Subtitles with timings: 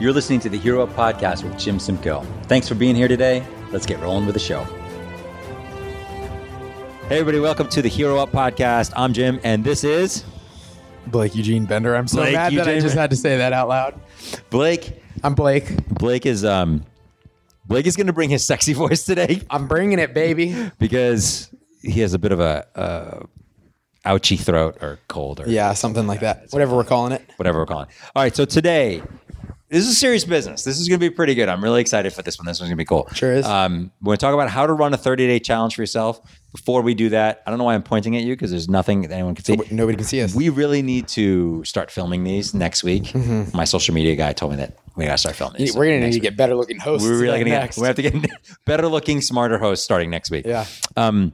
[0.00, 2.22] You're listening to the Hero Up Podcast with Jim Simcoe.
[2.44, 3.44] Thanks for being here today.
[3.70, 4.62] Let's get rolling with the show.
[7.08, 8.92] Hey, everybody, welcome to the Hero Up Podcast.
[8.96, 10.24] I'm Jim, and this is
[11.08, 11.94] Blake Eugene Bender.
[11.96, 14.00] I'm so Blake mad that I just had to say that out loud.
[14.48, 15.02] Blake.
[15.22, 15.86] I'm Blake.
[15.88, 16.84] Blake is um
[17.66, 20.70] Blake is going to bring his sexy voice today I'm bringing it, baby.
[20.78, 21.50] because
[21.82, 23.26] he has a bit of a uh,
[24.06, 26.46] ouchy throat or cold or Yeah, something like that.
[26.50, 27.22] Whatever we're calling it.
[27.36, 27.88] whatever we're calling.
[27.88, 27.94] it.
[28.16, 29.02] All right, so today
[29.70, 30.64] this is serious business.
[30.64, 31.48] This is going to be pretty good.
[31.48, 32.46] I'm really excited for this one.
[32.46, 33.08] This one's going to be cool.
[33.14, 33.46] Sure is.
[33.46, 36.20] Um, we're going to talk about how to run a 30 day challenge for yourself.
[36.52, 39.02] Before we do that, I don't know why I'm pointing at you because there's nothing
[39.02, 39.56] that anyone can see.
[39.70, 40.34] Nobody can see us.
[40.34, 43.14] We really need to start filming these next week.
[43.54, 45.76] My social media guy told me that we got to start filming these.
[45.76, 47.06] we're gonna need to get better looking hosts.
[47.08, 47.76] we're really next.
[47.76, 48.30] get, we have to get
[48.66, 50.44] better looking, smarter hosts starting next week.
[50.44, 50.66] Yeah.
[50.96, 51.32] Um,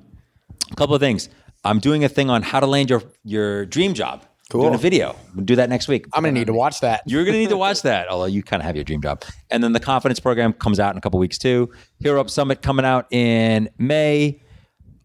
[0.70, 1.30] a couple of things.
[1.64, 4.24] I'm doing a thing on how to land your your dream job.
[4.50, 4.62] Cool.
[4.62, 5.16] Doing a video.
[5.34, 6.06] We'll do that next week.
[6.12, 7.02] I'm gonna need to uh, watch that.
[7.04, 9.24] You're going to need to watch that, although you kind of have your dream job.
[9.50, 11.72] And then the confidence program comes out in a couple weeks too.
[11.98, 14.40] Hero Up Summit coming out in May.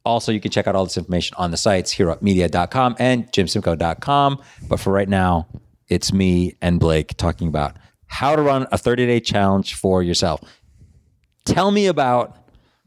[0.05, 4.41] Also, you can check out all this information on the sites, heroupmedia.com and jimsimcoe.com.
[4.67, 5.47] But for right now,
[5.89, 7.77] it's me and Blake talking about
[8.07, 10.41] how to run a 30 day challenge for yourself.
[11.45, 12.37] Tell me about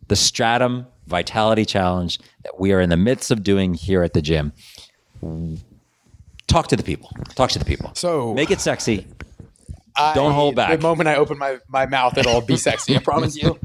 [0.07, 4.23] the Stratum Vitality Challenge that we are in the midst of doing here at the
[4.23, 4.53] gym.
[6.55, 7.11] Talk to the people.
[7.35, 7.91] Talk to the people.
[7.95, 9.09] So- make it sexy.
[9.97, 10.71] I- Don't hold back.
[10.71, 12.95] The moment I open my, my mouth, it'll be sexy.
[12.95, 13.59] I promise you.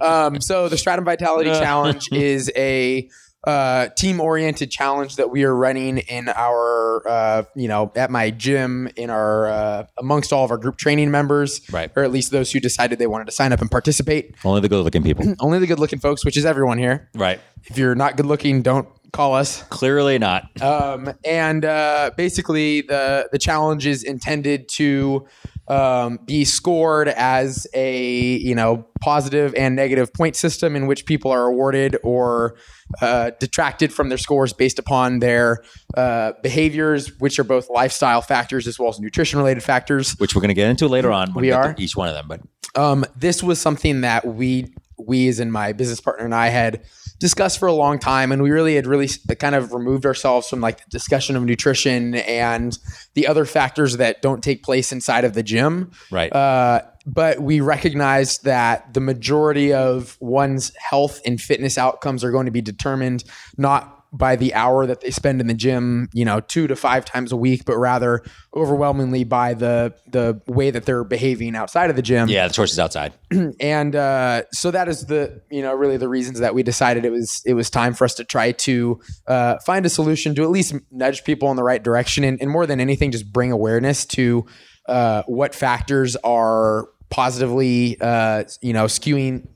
[0.00, 3.08] Um, so the Stratum Vitality Challenge is a
[3.44, 8.30] uh, team oriented challenge that we are running in our, uh, you know, at my
[8.30, 11.90] gym in our uh, amongst all of our group training members, Right.
[11.96, 14.36] Or at least those who decided they wanted to sign up and participate.
[14.44, 15.34] Only the good looking people.
[15.40, 17.08] Only the good looking folks, which is everyone here.
[17.14, 17.40] right.
[17.68, 19.62] If you're not good looking, don't call us.
[19.64, 20.44] Clearly not.
[20.62, 25.26] Um, and uh, basically, the the challenge is intended to
[25.68, 31.30] um, be scored as a you know positive and negative point system in which people
[31.30, 32.56] are awarded or
[33.00, 35.62] uh, detracted from their scores based upon their
[35.96, 40.12] uh, behaviors, which are both lifestyle factors as well as nutrition related factors.
[40.18, 41.32] Which we're going to get into later on.
[41.32, 41.74] when We are?
[41.78, 42.26] each one of them.
[42.28, 42.40] But
[42.80, 46.82] Um, this was something that we we as in my business partner and I had
[47.18, 50.60] discussed for a long time, and we really had really kind of removed ourselves from
[50.60, 52.78] like the discussion of nutrition and
[53.14, 55.90] the other factors that don't take place inside of the gym.
[56.10, 56.32] Right.
[56.32, 62.46] Uh, but we recognized that the majority of one's health and fitness outcomes are going
[62.46, 63.22] to be determined
[63.56, 67.04] not by the hour that they spend in the gym, you know, two to five
[67.04, 68.22] times a week, but rather
[68.54, 72.72] overwhelmingly by the the way that they're behaving outside of the gym yeah, the choice
[72.72, 73.12] is outside.
[73.60, 77.10] and uh, so that is the you know really the reasons that we decided it
[77.10, 80.50] was it was time for us to try to uh, find a solution to at
[80.50, 84.04] least nudge people in the right direction and, and more than anything just bring awareness
[84.04, 84.44] to
[84.88, 89.46] uh, what factors are positively uh, you know skewing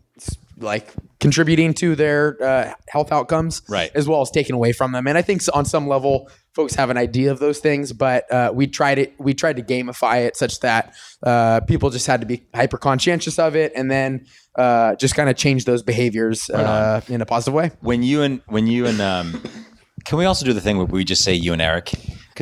[0.61, 3.91] like contributing to their uh, health outcomes Right.
[3.95, 6.91] as well as taking away from them and i think on some level folks have
[6.91, 10.37] an idea of those things but uh, we tried it we tried to gamify it
[10.37, 14.25] such that uh, people just had to be hyper conscientious of it and then
[14.57, 18.41] uh, just kind of change those behaviors uh, in a positive way When you and
[18.49, 19.43] when you and um,
[20.05, 21.93] can we also do the thing where we just say you and Eric?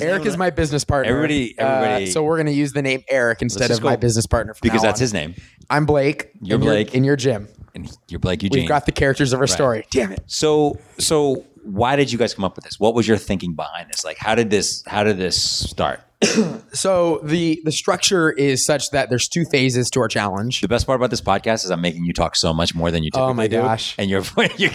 [0.00, 3.02] eric is my business partner Everybody- everybody- uh, so we're going to use the name
[3.08, 5.02] eric instead of my business partner because that's on.
[5.02, 5.34] his name.
[5.68, 6.94] i'm blake You're Blake.
[6.94, 8.60] in your gym And you're Blake Eugene.
[8.60, 12.32] we've got the characters of our story damn it so so why did you guys
[12.32, 12.80] come up with this?
[12.80, 14.02] What was your thinking behind this?
[14.02, 16.00] Like how did this how did this start?
[16.72, 20.84] so the the structure is such that there's two phases to our challenge The best
[20.86, 23.18] part about this podcast is I'm making you talk so much more than you oh
[23.18, 23.56] typically Oh my do.
[23.60, 23.94] gosh.
[23.98, 24.24] And you're,
[24.56, 24.70] you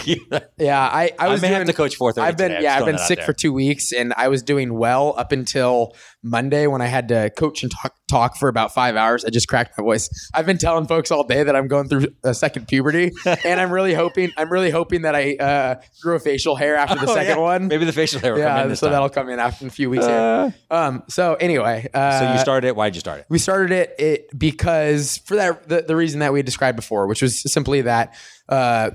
[0.58, 2.64] Yeah, I, I was may have to coach 4:30 I've been today.
[2.64, 6.68] Yeah, I've been sick for two weeks, and I was doing well up until Monday
[6.68, 9.26] when I had to coach and talk talk for about five hours.
[9.26, 10.08] I just cracked my voice.
[10.34, 13.72] I've been telling folks all day that I'm going through a second puberty, and I'm
[13.72, 17.16] really hoping I'm really hoping that I uh, grew a facial hair after the Oh,
[17.16, 17.42] second yeah.
[17.42, 17.68] one.
[17.68, 18.92] Maybe the facial hair will come yeah, so time.
[18.94, 20.06] that'll come in after a few weeks.
[20.06, 20.54] here.
[20.70, 22.76] Um, so anyway, uh, so you started it.
[22.76, 23.26] Why did you start it?
[23.30, 27.22] we started it, it because for that the, the reason that we described before, which
[27.22, 28.16] was simply that
[28.50, 28.92] uh,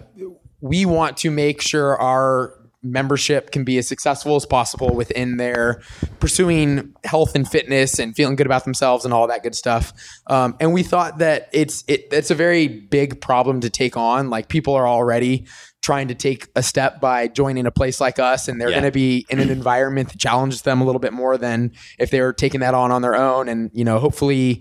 [0.60, 5.80] we want to make sure our membership can be as successful as possible within their
[6.20, 9.92] pursuing health and fitness and feeling good about themselves and all that good stuff.
[10.28, 14.30] Um, and we thought that it's it, it's a very big problem to take on.
[14.30, 15.46] Like people are already
[15.80, 18.76] trying to take a step by joining a place like us and they're Yeah.
[18.80, 22.10] going to be in an environment that challenges them a little bit more than if
[22.10, 24.60] they were taking that on on their own and you know hopefully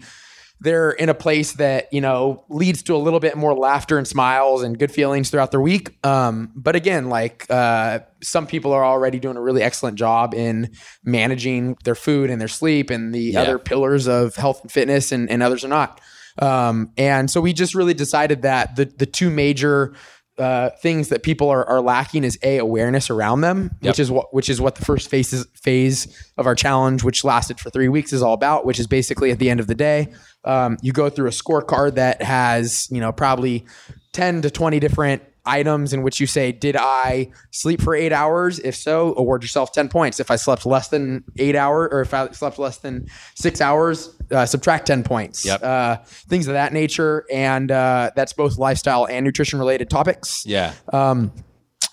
[0.60, 4.08] they're in a place that you know leads to a little bit more laughter and
[4.08, 8.84] smiles and good feelings throughout their week um, but again like uh, some people are
[8.84, 10.72] already doing a really excellent job in
[11.04, 13.42] managing their food and their sleep and the Yeah.
[13.42, 16.02] other pillars of health and fitness and, and others are not
[16.40, 19.94] Um, and so we just really decided that the the two major
[20.38, 23.92] uh, things that people are, are lacking is a awareness around them, Yep.
[23.92, 26.08] which is what which is what the first phase phase
[26.38, 28.66] of our challenge, which lasted for three weeks, is all about.
[28.66, 30.10] Which is basically at the end of the day,
[30.46, 33.66] um, you go through a scorecard that has you know probably
[34.14, 38.60] ten to twenty different items in which you say, did I sleep for eight hours?
[38.60, 40.20] If so, award yourself 10 points.
[40.20, 44.16] If I slept less than eight hours or if I slept less than six hours,
[44.32, 45.46] uh, subtract 10 points.
[45.46, 45.64] Yep.
[45.64, 47.26] Uh, things of that nature.
[47.32, 50.46] And uh, that's both lifestyle and nutrition related topics.
[50.46, 50.74] Yeah.
[50.92, 51.32] Um,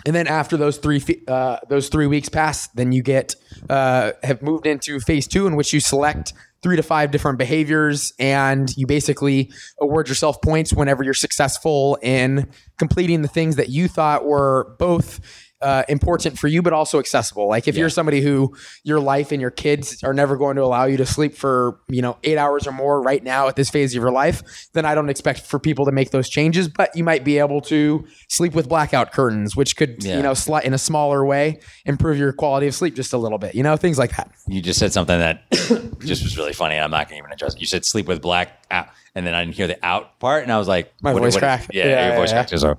[0.07, 3.37] and then after those three uh, those three weeks pass, then you get
[3.71, 6.35] uh, have moved into phase two, in which you select
[6.65, 12.49] three to five different behaviors, and you basically award yourself points whenever you're successful in
[12.79, 15.21] completing the things that you thought were both.
[15.65, 17.49] Uh, important for you, but also accessible.
[17.49, 17.81] Like if Yeah.
[17.81, 21.07] you're somebody who your life and your kids are never going to allow you to
[21.07, 24.13] sleep for you know eight hours or more right now at this phase of your
[24.13, 24.43] life,
[24.75, 26.69] then I don't expect for people to make those changes.
[26.69, 30.17] But you might be able to sleep with blackout curtains, which could Yeah.
[30.19, 33.39] you know sli- in a smaller way improve your quality of sleep just a little
[33.39, 33.55] bit.
[33.55, 34.31] You know things like that.
[34.47, 35.51] you just said something that
[36.01, 36.75] just was really funny.
[36.75, 37.61] and I'm not going to even address it.
[37.61, 40.53] You said sleep with black out, and then I didn't hear the out part, and
[40.53, 41.71] I was like, My voice cracked.
[41.73, 42.59] Yeah, Yeah, your voice cracked.
[42.61, 42.77] So,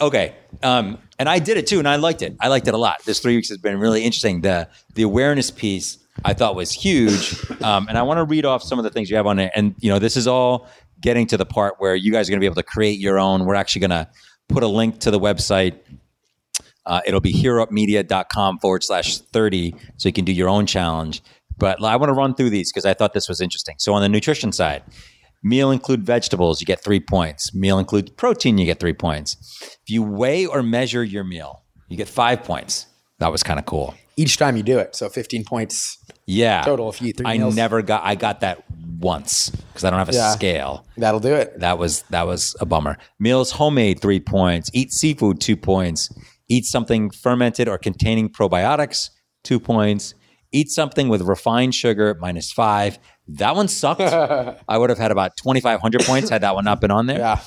[0.00, 2.36] okay, um, and I did it too, and I liked it.
[2.40, 3.04] I liked it a lot.
[3.04, 4.40] This three weeks has been really interesting.
[4.40, 8.62] The the awareness piece I thought was huge, um, and I want to read off
[8.62, 9.52] some of the things you have on it.
[9.54, 10.68] And you know, this is all
[11.00, 13.18] getting to the part where you guys are going to be able to create your
[13.18, 13.44] own.
[13.44, 14.08] We're actually going to
[14.48, 15.78] put a link to the website
[16.86, 21.22] uh, it'll be heroupmedia.com forward slash 30 so you can do your own challenge.
[21.58, 23.76] But I want to run through these because I thought this was interesting.
[23.78, 24.82] So on the nutrition side,
[25.42, 27.54] meal include vegetables, you get three points.
[27.54, 29.36] Meal includes protein, you get three points.
[29.62, 32.86] If you weigh or measure your meal, you get five points.
[33.18, 33.94] That was kind of cool.
[34.18, 36.62] Each time you do it, so 15 points Yeah.
[36.62, 37.54] total if you eat three I meals.
[37.54, 38.64] never got I got that
[38.98, 40.30] once because I don't have a Yeah.
[40.32, 40.86] scale.
[40.96, 41.60] That'll do it.
[41.60, 42.96] That was that was a bummer.
[43.18, 44.70] Meals homemade three points.
[44.72, 46.08] Eat seafood two points.
[46.48, 49.10] Eat something fermented or containing probiotics
[49.44, 50.14] two points.
[50.52, 52.98] Eat something with refined sugar minus five.
[53.28, 54.00] That one sucked.
[54.68, 57.06] I would have had about twenty five hundred points had that one not been on
[57.06, 57.18] there.
[57.18, 57.40] Yeah.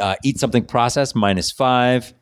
[0.00, 2.12] Uh, eat something processed minus five.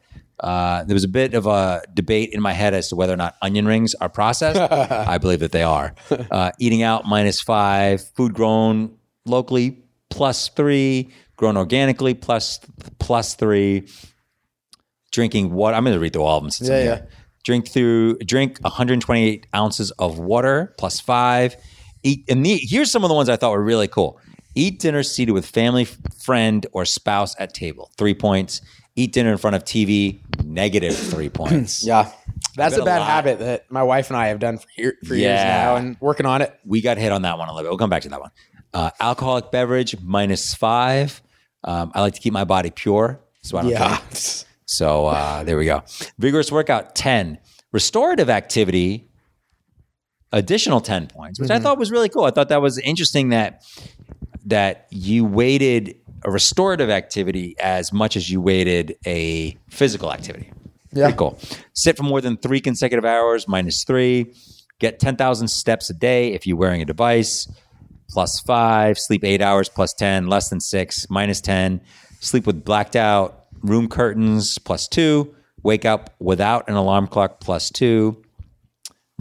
[0.41, 3.17] Uh, there was a bit of a debate in my head as to whether or
[3.17, 4.59] not onion rings are processed.
[4.73, 5.95] I believe that they are.
[6.31, 8.03] Uh, eating out minus five.
[8.17, 9.79] Food grown locally
[10.11, 11.11] plus three.
[11.37, 12.59] Grown organically plus
[12.99, 13.87] plus three.
[15.13, 15.77] Drinking water.
[15.77, 16.51] I'm going to read through all of them.
[16.51, 17.07] Since I'm Yeah, here.
[17.09, 17.17] yeah.
[17.45, 21.57] Drink through drink 128 ounces of water plus five.
[22.03, 24.19] Eat and the, here's some of the ones I thought were really cool.
[24.55, 27.91] Eat dinner seated with family, friend, or spouse at table.
[27.97, 28.61] Three points.
[28.97, 30.21] Eat dinner in front of TV.
[30.45, 31.83] Negative three points.
[31.83, 32.11] Yeah.
[32.57, 35.43] That's a bad habit that my wife and I have done for, year, for years
[35.43, 36.55] now and working on it.
[36.67, 37.71] We got hit on that one a little bit.
[37.71, 38.31] We'll come back to that one.
[38.75, 41.23] Uh, alcoholic beverage minus five.
[41.65, 43.97] Um, I like to keep my body pure, so I don't Yeah.
[43.99, 44.15] drink.
[44.67, 45.83] So uh, there we go.
[46.19, 47.39] Vigorous workout, 10.
[47.73, 49.09] Restorative activity,
[50.33, 51.63] additional 10 points, which I mm-hmm.
[51.63, 52.25] thought was really cool.
[52.25, 53.63] I thought that was interesting that
[54.47, 60.53] that you weighted a restorative activity as much as you weighted a physical activity.
[60.93, 61.05] Yeah.
[61.05, 61.39] Pretty cool.
[61.75, 64.35] Sit for more than three consecutive hours, minus three.
[64.79, 67.49] Get 10,000 steps a day if you're wearing a device,
[68.11, 68.99] plus five.
[68.99, 70.27] Sleep eight hours, plus 10.
[70.27, 71.81] Less than six, minus 10.
[72.21, 75.35] Sleep with blacked out room curtains, plus two.
[75.63, 78.23] Wake up without an alarm clock, plus two.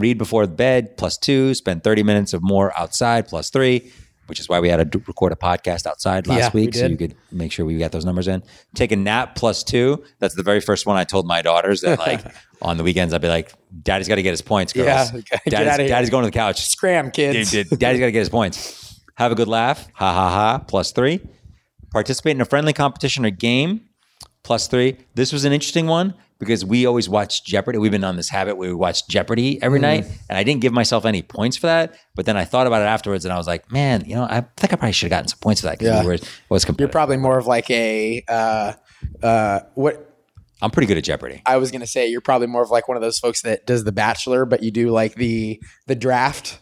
[0.02, 1.54] Read before bed, plus two.
[1.54, 3.92] Spend 30 minutes of more outside, plus three,
[4.26, 6.74] which is why we had to record a podcast outside last Yeah, we week.
[6.74, 8.42] So you could make sure we got those numbers in.
[8.74, 10.02] Take a nap, plus two.
[10.18, 12.20] That's the very first one I told my daughters that, like,
[12.62, 15.12] on the weekends, I'd be like, Daddy's got to get his points, girls.
[15.14, 15.88] Yeah, Daddy's.
[15.88, 16.66] Daddy's going to the couch.
[16.68, 17.52] Scram, kids.
[17.52, 19.00] Dude, dude, Daddy's got to get his points.
[19.14, 19.86] Have a good laugh.
[19.94, 20.58] Ha ha ha.
[20.66, 21.20] Plus three.
[21.92, 23.82] Participate in a friendly competition or game.
[24.44, 24.96] Plus three.
[25.14, 27.78] This was an interesting one because we always watch Jeopardy.
[27.78, 30.08] We've been on this habit where we watch Jeopardy every Mm-hmm.
[30.08, 31.94] night, and I didn't give myself any points for that.
[32.16, 34.40] But then I thought about it afterwards, and I was like, man, you know, I
[34.56, 36.00] think I probably should have gotten some points for that Yeah.
[36.00, 36.18] we were
[36.48, 38.72] was You're probably more of like a uh,
[39.22, 40.08] uh, what
[40.60, 41.42] I'm pretty good at Jeopardy.
[41.46, 42.06] I was gonna say.
[42.08, 44.70] You're probably more of like one of those folks that does the Bachelor, but you
[44.72, 46.58] do like the the draft.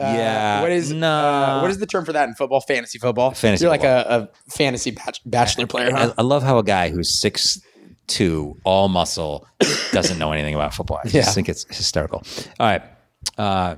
[0.00, 1.08] Uh, Yeah, What is no.
[1.08, 2.60] uh, what is the term for that in football?
[2.60, 3.30] Fantasy football.
[3.32, 3.94] Fantasy You're football.
[3.96, 6.12] like a, a fantasy bach- bachelor player, huh?
[6.16, 7.60] I, I love how a guy who's six
[8.06, 9.46] two, all muscle,
[9.92, 10.98] doesn't know anything about football.
[10.98, 11.22] I Yeah.
[11.22, 12.22] just think it's hysterical.
[12.60, 12.82] All right.
[13.38, 13.76] Uh,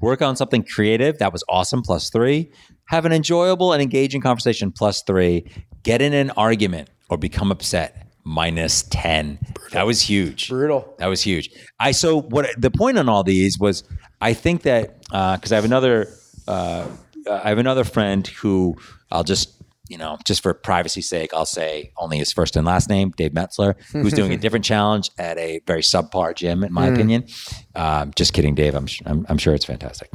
[0.00, 1.18] work on something creative.
[1.18, 1.82] That was awesome.
[1.82, 2.52] Plus three.
[2.88, 4.70] Have an enjoyable and engaging conversation.
[4.70, 5.50] Plus three.
[5.82, 8.12] Get in an argument or become upset.
[8.24, 9.40] Minus 10.
[9.72, 10.48] That was huge.
[10.48, 10.94] Brutal.
[10.98, 11.50] That was huge.
[11.80, 13.82] I so what the point on all these was
[14.22, 16.08] I think that because I have another
[16.48, 16.86] uh,
[17.30, 18.76] I have another friend who
[19.10, 22.88] I'll just you know, just for privacy's sake, I'll say only his first and last
[22.88, 26.86] name, Dave Metzler, who's doing a different challenge at a very subpar gym, in my
[26.86, 27.26] opinion.
[27.74, 28.74] Um, just kidding, Dave.
[28.74, 30.08] I'm, I'm, I'm sure it's fantastic.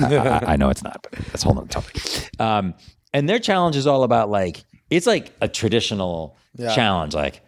[0.00, 2.00] I, I, I know it's not, but that's a whole other topic.
[2.40, 2.74] Um,
[3.12, 6.74] and their challenge is all about like, it's like a traditional Yeah.
[6.74, 7.42] challenge, like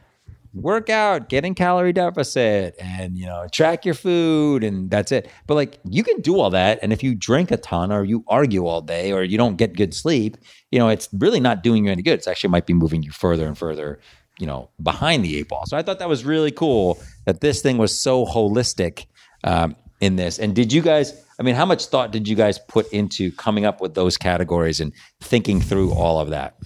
[0.55, 5.31] work out, get in calorie deficit, and you know, track your food, and that's it.
[5.47, 8.25] But like, you can do all that, and if you drink a ton, or you
[8.29, 10.37] argue all day, or you don't get good sleep,
[10.71, 12.15] you know, it's really not doing you any good.
[12.15, 14.01] It's actually might be moving you further and further,
[14.39, 15.65] you know, behind the eight ball.
[15.67, 19.07] So I thought that was really cool that this thing was so holistic
[19.43, 20.39] um, in this.
[20.39, 21.21] And did you guys?
[21.39, 24.79] I mean, how much thought did you guys put into coming up with those categories
[24.79, 26.57] and thinking through all of that?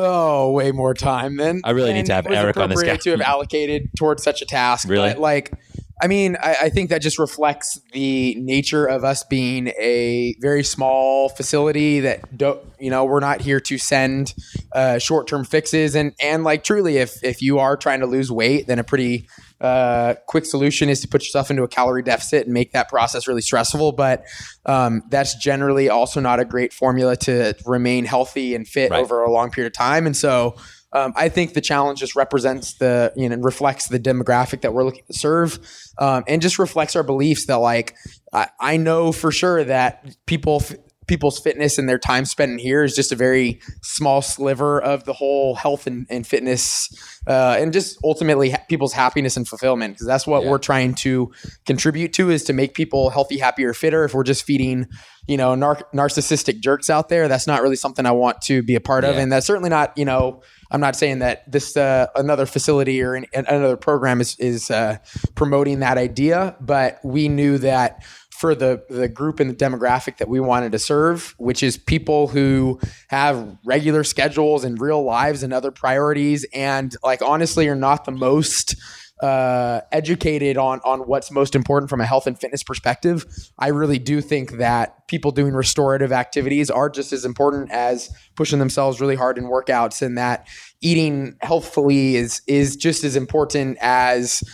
[0.00, 2.96] Oh, way more time than I really need to have Eric on this guy.
[2.96, 4.88] to have allocated towards such a task.
[4.88, 5.10] Really?
[5.10, 5.52] But, like,
[6.00, 10.62] I mean, I, I think that just reflects the nature of us being a very
[10.62, 14.34] small facility that don't, you know, we're not here to send
[14.72, 15.96] uh, short-term fixes.
[15.96, 19.28] And and like truly, if if you are trying to lose weight, then a pretty
[19.60, 23.26] uh, quick solution is to put yourself into a calorie deficit and make that process
[23.26, 23.92] really stressful.
[23.92, 24.24] But
[24.66, 29.00] um, that's generally also not a great formula to remain healthy and fit Right.
[29.00, 30.06] over a long period of time.
[30.06, 30.54] And so
[30.92, 34.84] um, I think the challenge just represents the, you know, reflects the demographic that we're
[34.84, 35.58] looking to serve
[35.98, 37.94] um, and just reflects our beliefs that like,
[38.32, 40.76] I, I know for sure that people, f-
[41.08, 45.04] people's fitness and their time spent in here is just a very small sliver of
[45.04, 46.88] the whole health and, and fitness
[47.26, 50.50] uh, and just ultimately ha- people's happiness and fulfillment because that's what Yeah.
[50.50, 51.32] we're trying to
[51.66, 54.04] contribute to is to make people healthy happier fitter.
[54.04, 54.86] If we're just feeding
[55.26, 58.74] you know nar- narcissistic jerks out there that's not really something i want to be
[58.74, 59.16] a part of.
[59.18, 63.14] And that's certainly not you know i'm not saying that this uh, another facility or
[63.14, 64.96] an, another program is is uh,
[65.34, 68.02] promoting that idea but we knew that
[68.38, 72.28] for the the group and the demographic that we wanted to serve, which is people
[72.28, 72.78] who
[73.08, 78.12] have regular schedules and real lives and other priorities, and like honestly are not the
[78.12, 78.76] most
[79.20, 83.26] uh, educated on on what's most important from a health and fitness perspective.
[83.58, 88.60] I really do think that people doing restorative activities are just as important as pushing
[88.60, 90.46] themselves really hard in workouts, and that
[90.80, 94.44] eating healthfully is is just as important as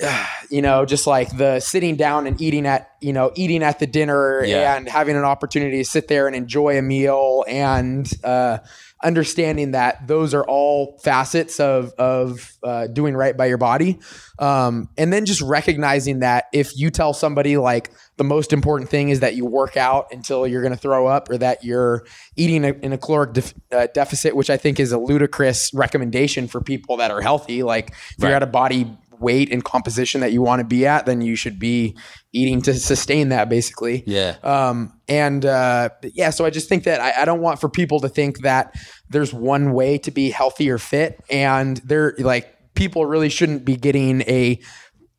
[0.50, 3.86] you know, just like the sitting down and eating at, you know, eating at the
[3.86, 4.76] dinner Yeah.
[4.76, 8.58] and having an opportunity to sit there and enjoy a meal and uh,
[9.04, 13.98] understanding that those are all facets of of uh, doing right by your body,
[14.38, 19.10] um, and then just recognizing that if you tell somebody like the most important thing
[19.10, 22.06] is that you work out until you're going to throw up, or that you're
[22.36, 26.48] eating a, in a caloric def- uh, deficit, which I think is a ludicrous recommendation
[26.48, 27.62] for people that are healthy.
[27.62, 28.28] Like if Right.
[28.30, 31.36] you're at a body weight and composition that you want to be at, then you
[31.36, 31.96] should be
[32.32, 34.04] eating to sustain that basically.
[34.06, 34.36] Yeah.
[34.42, 38.00] Um, and uh, yeah, so I just think that I, I don't want for people
[38.00, 38.74] to think that
[39.08, 43.76] there's one way to be healthy or fit, and they're like people really shouldn't be
[43.76, 44.60] getting a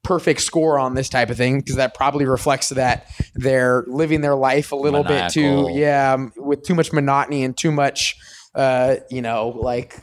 [0.04, 4.36] perfect score on this type of thing because that probably reflects that they're living their
[4.36, 8.16] life a little bit too yeah with too much monotony and too much
[8.56, 10.00] uh, you know like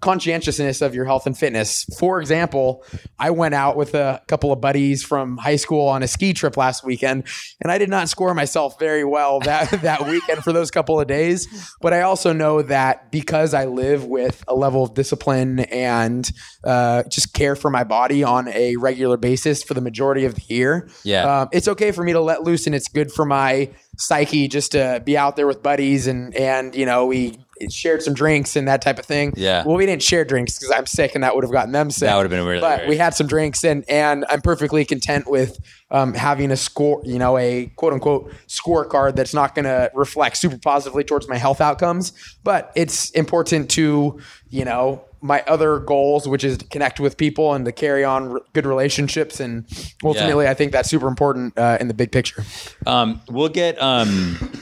[0.00, 1.84] conscientiousness of your health and fitness.
[1.98, 2.84] For example,
[3.18, 6.56] I went out with a couple of buddies from high school on a ski trip
[6.56, 7.24] last weekend,
[7.60, 11.06] and I did not score myself very well that that weekend for those couple of
[11.06, 11.46] days.
[11.80, 16.30] But I also know that because I live with a level of discipline and
[16.64, 20.42] uh, just care for my body on a regular basis for the majority of the
[20.48, 21.42] year, Yeah.
[21.42, 24.72] um, it's okay for me to let loose, and it's good for my psyche just
[24.72, 27.38] to be out there with buddies and and you know we
[27.68, 29.32] shared some drinks and that type of thing.
[29.36, 29.64] Yeah.
[29.64, 32.06] Well, we didn't share drinks because I'm sick, and that would have gotten them sick.
[32.06, 32.88] That would have been really But weird.
[32.88, 35.58] we had some drinks, and and I'm perfectly content with
[35.90, 40.36] um, having a score, you know, a quote unquote scorecard that's not going to reflect
[40.36, 42.12] super positively towards my health outcomes.
[42.44, 47.52] But it's important to, you know, my other goals, which is to connect with people
[47.52, 49.66] and to carry on r- good relationships, and
[50.02, 52.42] ultimately, I think that's super important uh, in the big picture.
[52.86, 54.59] Um, we'll get um,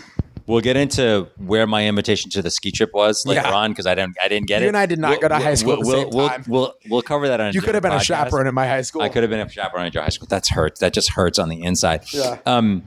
[0.49, 3.55] we'll get into where my invitation to the ski trip was later Yeah.
[3.55, 4.64] on because I didn't I didn't get it.
[4.64, 6.28] You and I did not We'll- go to high school at the we'll, same we'll,
[6.28, 6.45] time.
[6.49, 7.52] We'll, we'll cover that on.
[7.52, 9.02] You could have been a chaperone at my high school.
[9.02, 10.26] I could have been a chaperone at your high school.
[10.28, 10.81] That's hurts.
[10.81, 12.02] That just hurts on the inside.
[12.12, 12.38] Yeah.
[12.47, 12.83] Um,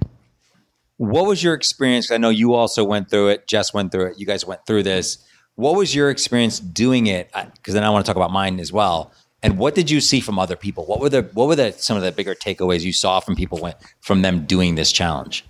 [0.98, 2.12] what was your experience?
[2.12, 3.48] I know you also went through it.
[3.48, 4.20] Jess went through it.
[4.20, 5.18] You guys went through this.
[5.56, 7.32] What was your experience doing it?
[7.56, 9.12] Because then I want to talk about mine as well.
[9.44, 10.86] And what did you see from other people?
[10.86, 13.58] What were the what were the some of the bigger takeaways you saw from people
[13.58, 15.44] when, from them doing this challenge?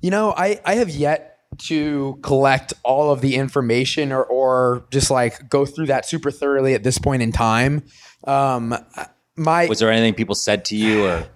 [0.00, 5.10] You know, I, I have yet to collect all of the information or, or just
[5.10, 7.84] like go through that super thoroughly at this point in time.
[8.24, 8.74] Um,
[9.36, 11.26] my Was there anything people said to you or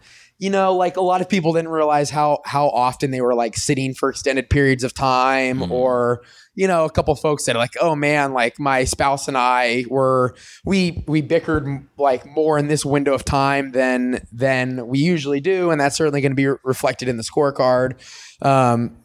[0.43, 3.57] you know, like a lot of people didn't realize how how often they were like
[3.57, 5.71] sitting for extended periods of time, Mhm.
[5.71, 6.23] or
[6.57, 10.35] you know, a couple folks said like, "Oh man, like my spouse and I were
[10.65, 15.71] we we bickered like more in this window of time than than we usually do,
[15.71, 17.93] and that's certainly going to be re- reflected in the scorecard."
[18.45, 18.97] Um,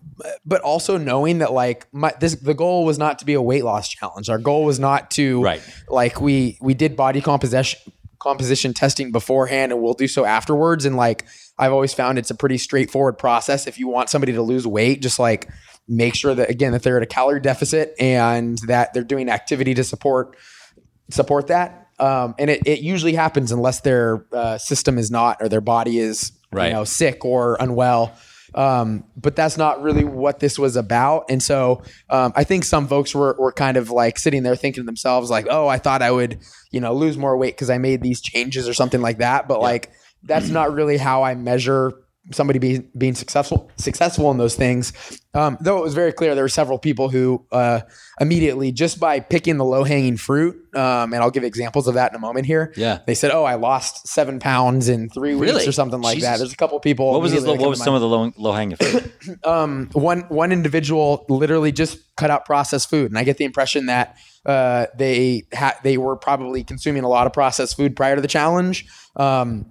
[0.44, 3.64] but also knowing that like my this the goal was not to be a weight
[3.64, 4.28] loss challenge.
[4.30, 5.62] Our goal was not to Right.
[5.90, 7.80] like we we did body composition
[8.20, 10.86] composition testing beforehand and we'll do so afterwards.
[10.86, 11.26] And like
[11.58, 13.68] I've always found it's a pretty straightforward process.
[13.68, 15.48] If you want somebody to lose weight just like
[15.88, 19.74] make sure that again that they're at a calorie deficit and that they're doing activity
[19.76, 20.36] to support
[21.10, 21.88] support that.
[22.00, 25.98] Um, and it, it usually happens unless their uh, system is not or their body
[26.00, 26.68] is Right.
[26.68, 28.16] you know sick or unwell
[28.58, 31.26] um, but that's not really what this was about.
[31.30, 34.84] And so um, i think some folks were, were kind of like sitting there thinking
[34.84, 36.40] to themselves like oh i thought i would
[36.72, 39.48] you know lose more weight because i made these changes or something like that.
[39.48, 39.92] But like
[40.24, 41.94] that's not really how i measure
[42.32, 44.94] somebody be, being successful successful in those things
[45.34, 47.80] um, though it was very clear there were several people who uh,
[48.20, 52.12] immediately just by picking the low hanging fruit um, and i'll give examples of that
[52.12, 53.00] in a moment here Yeah.
[53.08, 56.54] they said, "Oh, I lost seven pounds in three weeks or something like that." There's
[56.54, 57.12] a couple people.
[57.12, 59.12] What was what was some of the low low hanging fruit?
[59.46, 63.88] um one one individual literally just cut out processed food, and I get the impression
[63.88, 68.22] that uh, they had they were probably consuming a lot of processed food prior to
[68.22, 68.86] the challenge.
[69.16, 69.66] Um,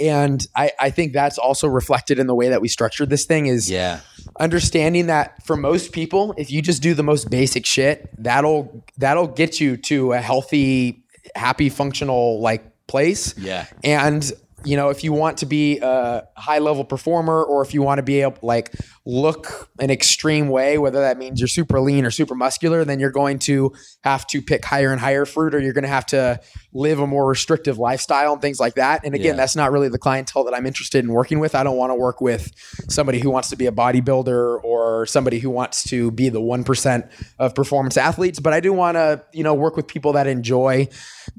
[0.00, 3.46] and I, I think that's also reflected in the way that we structured this thing
[3.46, 4.00] is yeah.
[4.38, 9.26] understanding that for most people if you just do the most basic shit that'll that'll
[9.28, 11.04] get you to a healthy
[11.34, 13.66] happy functional like place Yeah.
[13.84, 14.30] and
[14.64, 17.98] you know if you want to be a high level performer or if you want
[17.98, 18.72] to be able like
[19.10, 23.10] look an extreme way whether that means you're super lean or super muscular then you're
[23.10, 23.72] going to
[24.04, 26.38] have to pick higher and higher fruit or you're going to have to
[26.72, 29.40] live a more restrictive lifestyle and things like that and again Yeah.
[29.40, 31.96] that's not really the clientele that i'm interested in working with i don't want to
[31.96, 32.52] work with
[32.88, 37.10] somebody who wants to be a bodybuilder or somebody who wants to be the 1%
[37.38, 40.86] of performance athletes but i do want to you know work with people that enjoy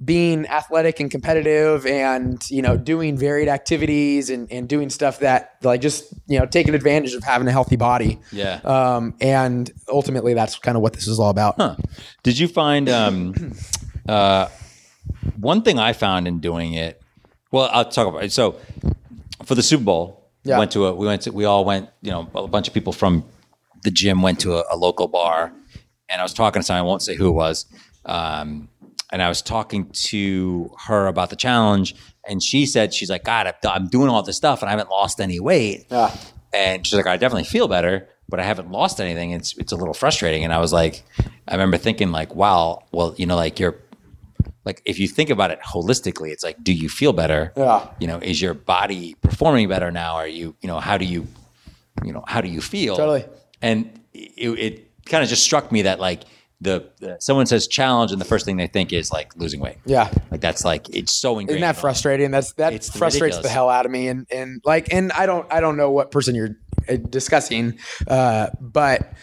[0.04, 5.56] being athletic and competitive and you know doing varied activities and, and doing stuff that
[5.64, 8.60] like just you know taking advantage of having a healthy body Yeah.
[8.64, 11.76] um, and ultimately that's kind of what this is all about Huh.
[12.24, 13.54] Did you find um,
[14.08, 14.48] uh,
[15.40, 17.02] one thing I found in doing it?
[17.52, 18.32] Well, I'll talk about it.
[18.32, 18.56] So
[19.46, 20.56] for the Super Bowl, Yeah.
[20.56, 21.90] we went to a we went to we all went.
[22.02, 23.24] You know, a bunch of people from
[23.84, 25.52] the gym went to a, a local bar,
[26.10, 26.80] and I was talking to someone.
[26.86, 27.66] I won't say who it was.
[28.06, 28.70] Um,
[29.12, 31.96] and I was talking to her about the challenge,
[32.28, 34.90] and she said she's like, God, I'm- I'm doing all this stuff, and I haven't
[34.90, 35.86] lost any weight.
[35.92, 36.16] Yeah.
[36.54, 39.32] And she's like, I definitely feel better, but I haven't lost anything.
[39.32, 40.44] It's it's a little frustrating.
[40.44, 41.04] And I was like,
[41.48, 43.78] I remember thinking like, wow, well, you know, like you're
[44.66, 47.54] like if you think about it holistically, it's like, do you feel better?
[47.56, 47.88] Yeah.
[48.00, 50.16] You know, is your body performing better now?
[50.16, 51.28] Are you, you know, how do you,
[52.04, 52.96] you know, how do you feel?
[52.96, 53.26] Totally.
[53.62, 56.24] And it, it kind of just struck me that like
[56.62, 59.78] the, the someone says challenge, and the first thing they think is like losing weight.
[59.86, 61.58] yeah Like that's like it's so ingrained.
[61.58, 62.32] Isn't that frustrating?
[62.32, 63.44] That's that It's frustrates ridiculous.
[63.44, 64.08] the hell out of me.
[64.08, 66.56] And and like and I don't I don't know what person you're
[66.88, 69.14] uh, discussing, uh, but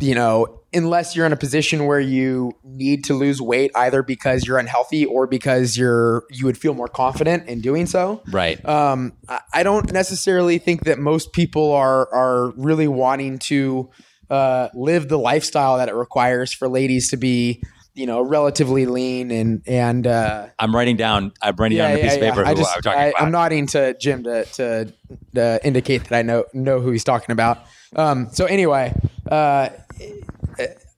[0.00, 4.46] you know, unless you're in a position where you need to lose weight, either because
[4.46, 8.22] you're unhealthy or because you're you would feel more confident in doing so.
[8.30, 8.64] Right.
[8.64, 9.14] Um,
[9.52, 13.90] I don't necessarily think that most people are are really wanting to
[14.30, 17.62] uh, live the lifestyle that it requires for ladies to be,
[17.94, 21.32] you know, relatively lean and and uh, I'm writing down.
[21.42, 22.44] I'm writing down a piece of paper.
[22.44, 23.22] I who just, I'm talking I, about.
[23.22, 24.92] I'm nodding to Jim to to
[25.36, 27.58] uh, indicate that I know know who he's talking about.
[27.96, 28.94] Um, so anyway,
[29.30, 29.70] uh,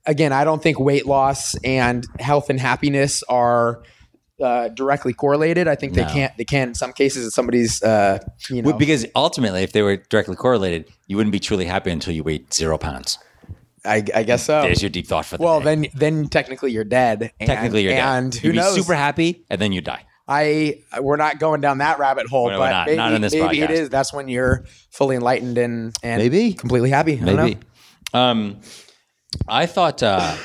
[0.06, 3.82] again, I don't think weight loss and health and happiness are
[4.40, 5.68] uh, directly correlated.
[5.68, 6.04] I think No.
[6.04, 6.36] they can't.
[6.36, 7.26] They can in some cases.
[7.26, 11.32] If somebody's, uh, you know, Well, because ultimately, if they were directly correlated, you wouldn't
[11.32, 13.18] be truly happy until you weighed zero pounds.
[13.84, 14.62] I, I guess so.
[14.62, 15.64] There's your deep thought for the well, day.
[15.76, 17.32] then then technically you're dead.
[17.40, 18.04] And, technically you're dead.
[18.04, 18.74] and who You'd be knows?
[18.74, 20.04] super happy, and then you die.
[20.28, 22.86] I we're not going down that rabbit hole, we're but not.
[22.86, 23.88] maybe, Not in this maybe it is.
[23.88, 26.52] That's when you're fully enlightened and and Maybe.
[26.52, 27.14] completely happy.
[27.20, 27.58] I don't Maybe.
[28.12, 28.20] know.
[28.20, 28.60] Um,
[29.48, 30.36] I thought uh,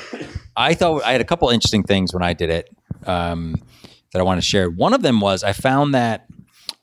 [0.56, 2.70] I thought I had a couple interesting things when I did it
[3.06, 3.56] um,
[4.16, 4.70] that I want to share.
[4.70, 6.26] One of them was I found that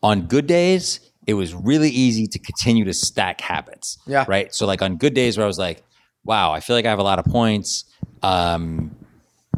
[0.04, 3.98] on good days it was really easy to continue to stack habits.
[4.06, 4.26] Yeah.
[4.28, 4.54] Right.
[4.54, 5.82] So like on good days where I was like,
[6.26, 7.86] wow, I feel like I have a lot of points.
[8.22, 8.96] Um,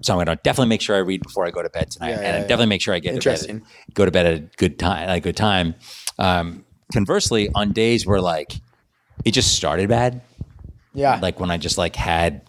[0.01, 2.11] so I'm going to definitely make sure I read before I go to bed tonight,
[2.11, 3.61] Yeah, and yeah, definitely make sure I get to bed, Interesting.
[3.93, 5.09] go to bed at a good time.
[5.09, 5.75] At a good time.
[6.19, 8.53] Um, conversely, on days where like
[9.25, 10.21] it just started bad,
[10.93, 11.19] Yeah.
[11.21, 12.41] like when I just like had,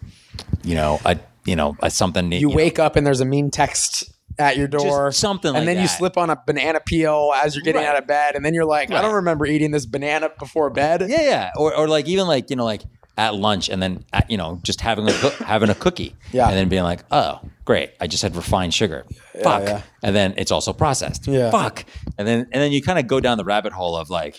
[0.62, 2.30] you know, a you know a something.
[2.32, 5.60] you know- wake up and there's a mean text at your door, Just something like
[5.60, 7.88] and then you slip on a banana peel as you're getting Right.
[7.88, 9.02] out of bed, and then you're like, I Right.
[9.02, 11.02] don't remember eating this banana before bed.
[11.08, 11.50] Yeah, yeah.
[11.56, 12.82] Or, or like even like you know like
[13.18, 16.14] at lunch and then at, you know just having a coo- having a cookie.
[16.32, 16.48] Yeah.
[16.48, 19.04] And then being like, oh great, I just had refined sugar.
[19.42, 19.62] Fuck.
[19.62, 19.82] yeah.
[20.02, 21.26] And then it's also processed.
[21.26, 21.50] Yeah.
[21.50, 21.84] Fuck.
[22.18, 24.36] And then and then you kind of go down the rabbit hole of like,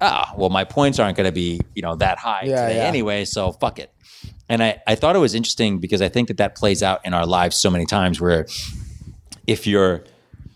[0.00, 2.84] ah, well my points aren't going to be you know that high Yeah, today yeah.
[2.84, 3.92] anyway, so fuck it.
[4.48, 7.14] And I, I thought it was interesting because I think that that plays out in
[7.14, 8.46] our lives so many times where
[9.46, 10.04] if you're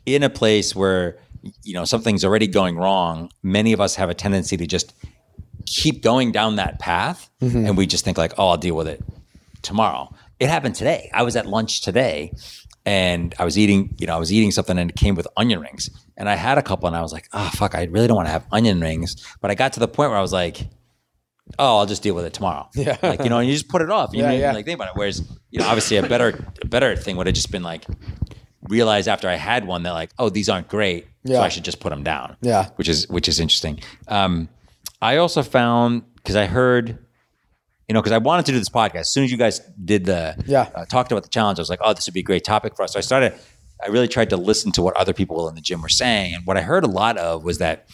[0.06, 1.18] in a place where
[1.62, 4.94] you know something's already going wrong, many of us have a tendency to just
[5.66, 7.66] keep going down that path, mm-hmm.
[7.66, 9.02] and we just think like, "Oh, I'll deal with it
[9.62, 11.10] tomorrow." It happened today.
[11.14, 12.32] I was at lunch today,
[12.84, 15.60] and I was eating, you know, I was eating something, and it came with onion
[15.60, 18.16] rings, and I had a couple, and I was like, "Oh, fuck, I really don't
[18.16, 20.68] want to have onion rings," but I got to the point where I was like.
[21.58, 22.70] Oh, I'll just deal with it tomorrow.
[22.74, 22.96] Yeah.
[23.02, 24.14] like you know, and you just put it off.
[24.14, 24.52] You Yeah, didn't yeah.
[24.52, 24.96] like think about it.
[24.96, 25.20] Whereas,
[25.50, 27.84] you know, obviously a better, a better thing would have just been like,
[28.68, 31.80] realize after I had one that like, oh, these aren't great, so I should just
[31.80, 32.36] put them down.
[32.40, 32.70] Yeah.
[32.76, 33.80] which is which is interesting.
[34.08, 34.48] Um,
[35.02, 36.98] I also found because I heard,
[37.88, 39.00] you know, because I wanted to do this podcast.
[39.00, 40.68] As soon as you guys did the Yeah.
[40.74, 42.74] uh, talked about the challenge, I was like, oh, this would be a great topic
[42.76, 42.92] for us.
[42.92, 43.34] So I started.
[43.84, 46.46] I really tried to listen to what other people in the gym were saying, and
[46.46, 47.86] what I heard a lot of was that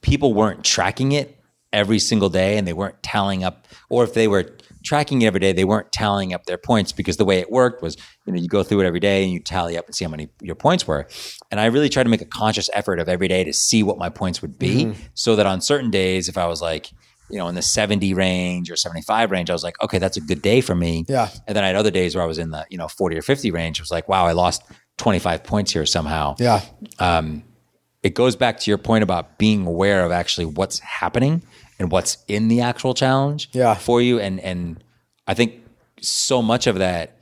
[0.00, 1.36] people weren't tracking it
[1.72, 4.50] every single day and they weren't tallying up or if they were
[4.88, 7.82] tracking it every day they weren't tallying up their points because the way it worked
[7.82, 10.02] was you know you go through it every day and you tally up and see
[10.02, 11.06] how many your points were.
[11.50, 13.98] And i really tried to make a conscious effort of every day to see what
[13.98, 16.90] my points would be so that on certain days if i was like
[17.30, 20.22] you know in the 70 range or 75 range i was like okay that's a
[20.22, 21.04] good day for me.
[21.06, 21.28] Yeah.
[21.46, 23.22] and then i had other days where i was in the you know 40 or
[23.22, 23.78] 50 range.
[23.78, 24.62] It was like wow i lost
[24.96, 26.34] 25 points here somehow.
[26.38, 26.60] Yeah.
[26.98, 27.44] Um,
[28.02, 31.42] it goes back to your point about being aware of actually what's happening
[31.78, 33.74] and what's in the actual challenge Yeah.
[33.74, 34.82] for you and and
[35.26, 35.54] I think
[36.00, 37.16] so much of that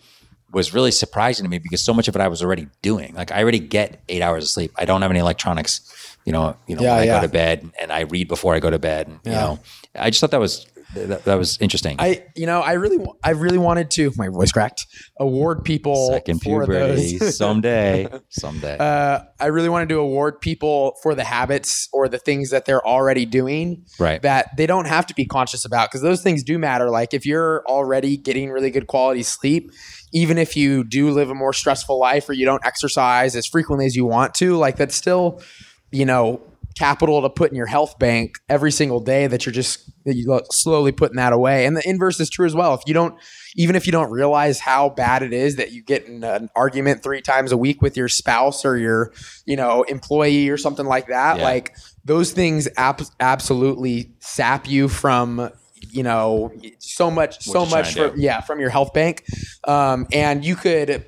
[0.52, 3.14] was really surprising to me because so much of it I was already doing.
[3.14, 4.70] Like I already get 8 hours of sleep.
[4.76, 5.80] I don't have any electronics,
[6.24, 7.20] you know, you know, Yeah, when I yeah.
[7.20, 9.58] go to bed and I read before I go to bed, and, you know.
[9.94, 10.66] I just thought that was
[10.96, 11.96] that, that was interesting.
[11.98, 14.12] I, you know, I really, I really wanted to.
[14.16, 14.87] My voice cracked.
[15.20, 18.76] Award people Second for puberty someday, someday.
[18.78, 22.85] uh, I really wanted to award people for the habits or the things that they're
[22.87, 24.20] already doing Right.
[24.22, 26.90] that they don't have to be conscious about because those things do matter.
[26.90, 29.70] Like if you're already getting really good quality sleep,
[30.12, 33.87] even if you do live a more stressful life or you don't exercise as frequently
[33.87, 35.42] as you want to, like that's still,
[35.90, 36.40] you know,
[36.76, 40.40] capital to put in your health bank every single day that you're just that you
[40.52, 41.66] slowly putting that away.
[41.66, 42.74] And the inverse is true as well.
[42.74, 43.18] If you don't
[43.56, 47.02] even if you don't realize how bad it is that you get in an argument
[47.02, 49.12] three times a week with your spouse or your,
[49.46, 51.44] you know, employee or something like that, Yeah.
[51.44, 55.50] like those things ab- absolutely sap you from
[55.96, 59.24] you know so much so much from, yeah from your health bank.
[59.64, 61.06] Um, and you could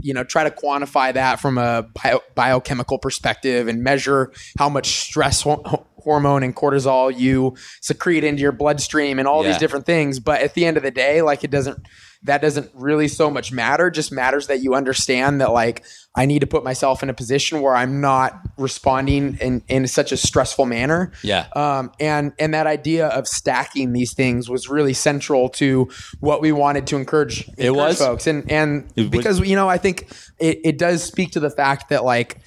[0.00, 4.88] you know try to quantify that from a bio, biochemical perspective and measure how much
[4.88, 9.50] stress ho- hormone and cortisol you secrete into your bloodstream and all Yeah.
[9.52, 11.86] these different things but at the end of the day like it doesn't
[12.24, 15.84] that doesn't really so much matter It just matters that you understand that like
[16.16, 20.10] i need to put myself in a position where i'm not responding in in such
[20.12, 21.46] a stressful manner yeah.
[21.54, 26.50] um, and and that idea of stacking these things was really central to what we
[26.52, 27.98] wanted to encourage, encourage was?
[27.98, 30.08] folks and and It was- because you know I think
[30.40, 32.38] it, it does speak to the fact that like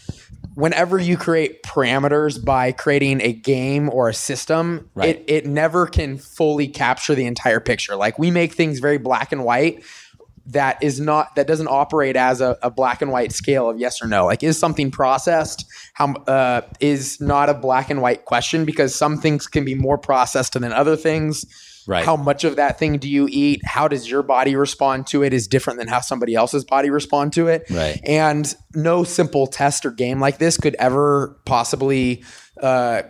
[0.55, 5.09] whenever you create parameters by creating a game or a system Right.
[5.09, 7.95] it it never can fully capture the entire picture.
[7.95, 9.83] Like we make things very black and white
[10.47, 14.01] that is not that doesn't operate as a, a black and white scale of yes
[14.01, 14.25] or no.
[14.25, 15.65] Like is something processed?
[15.93, 19.97] How uh, is not a black and white question because some things can be more
[19.97, 21.45] processed than other things
[21.88, 22.06] Right.
[22.06, 25.34] how much of that thing do you eat how does your body respond to it
[25.34, 28.00] is different than how somebody else's body respond to it Right.
[28.06, 32.24] and no simple test or game like this could ever possibly
[32.62, 33.02] uh,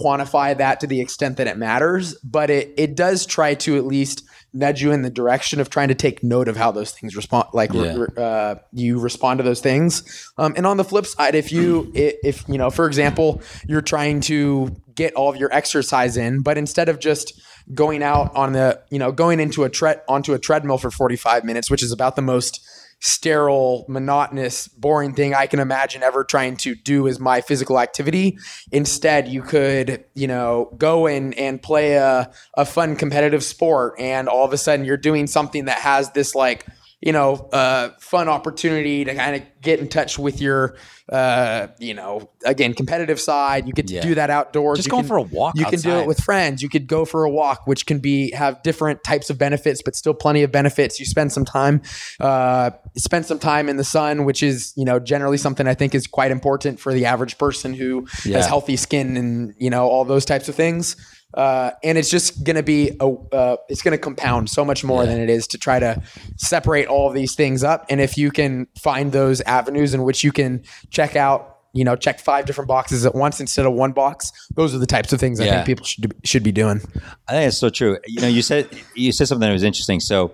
[0.00, 3.84] quantify that to the extent that it matters, but it it does try to at
[3.86, 7.14] least nudge you in the direction of trying to take note of how those things
[7.16, 7.94] respond, like Yeah.
[7.96, 10.02] re- uh, you respond to those things.
[10.38, 14.20] Um, and on the flip side, if you if you know, for example, you're trying
[14.22, 17.40] to get all of your exercise in, but instead of just
[17.72, 21.44] going out on the you know going into a tread onto a treadmill for 45
[21.44, 22.66] minutes, which is about the most
[23.00, 28.38] sterile, monotonous, boring thing I can imagine ever trying to do as my physical activity.
[28.72, 34.26] Instead, you could, you know, go in and play a, a fun competitive sport, and
[34.28, 36.66] all of a sudden you're doing something that has this like
[37.04, 40.74] you know, uh, fun opportunity to kind of get in touch with your,
[41.12, 43.66] uh, you know, again, competitive side.
[43.66, 44.00] You get to Yeah.
[44.00, 44.78] do that outdoors.
[44.78, 46.62] Just You going can- for a walk You can do it with friends.
[46.62, 49.94] You could go for a walk, which can be have different types of benefits, but
[49.94, 50.98] still plenty of benefits.
[50.98, 51.82] You spend some time,
[52.20, 55.94] uh, spend some time in the sun, which is you know generally something I think
[55.94, 58.38] is quite important for the average person who Yeah.
[58.38, 60.96] has healthy skin and you know all those types of things.
[61.34, 64.84] Uh, and it's just going to be a, uh, it's going to compound so much
[64.84, 65.10] more Yeah.
[65.10, 66.00] than it is to try to
[66.36, 67.84] separate all of these things up.
[67.90, 71.96] And if you can find those avenues in which you can check out, you know,
[71.96, 75.18] check five different boxes at once instead of one box, those are the types of
[75.18, 76.80] things I think people should should be doing.
[77.26, 77.98] I think it's so true.
[78.06, 79.98] You know, you said you said something that was interesting.
[79.98, 80.32] So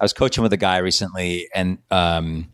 [0.00, 2.50] I was coaching with a guy recently, and um,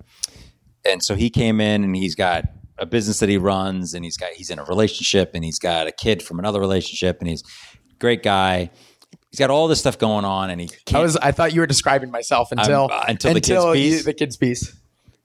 [0.85, 2.44] and so he came in and he's got
[2.78, 5.87] a business that he runs, and he's got he's in a relationship, and he's got
[5.87, 7.42] a kid from another relationship, and he's
[7.98, 8.70] great guy.
[9.30, 11.66] He's got all this stuff going on, and he I was I thought you were
[11.66, 14.04] describing myself until uh, until the kids' you- piece?
[14.04, 14.74] the kids piece.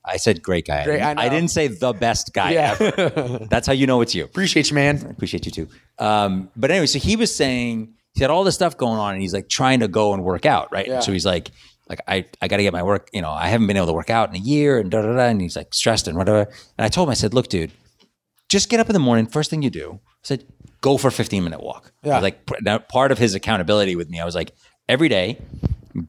[0.03, 0.83] I said great guy.
[0.83, 1.29] Great, I know.
[1.29, 3.45] didn't say the best guy ever.
[3.49, 4.23] That's how you know it's you.
[4.23, 4.97] appreciate you, man.
[5.05, 5.67] appreciate you too.
[5.99, 9.21] Um, but anyway, so he was saying he had all this stuff going on, and
[9.21, 10.87] he's like trying to go and work out, right?
[10.87, 11.01] Yeah.
[11.01, 11.51] So he's like,
[11.87, 13.09] like I, I got to get my work.
[13.13, 15.13] You know, I haven't been able to work out in a year, and da da
[15.13, 15.25] da.
[15.27, 16.49] And he's like stressed and whatever.
[16.77, 17.71] And I told him, I said, look, dude,
[18.49, 19.27] just get up in the morning.
[19.27, 20.45] First thing you do, I said,
[20.81, 21.91] go for a 15 minute walk.
[22.03, 22.19] Yeah.
[22.19, 22.45] like
[22.89, 24.19] part of his accountability with me.
[24.19, 24.51] I was like,
[24.89, 25.39] every day,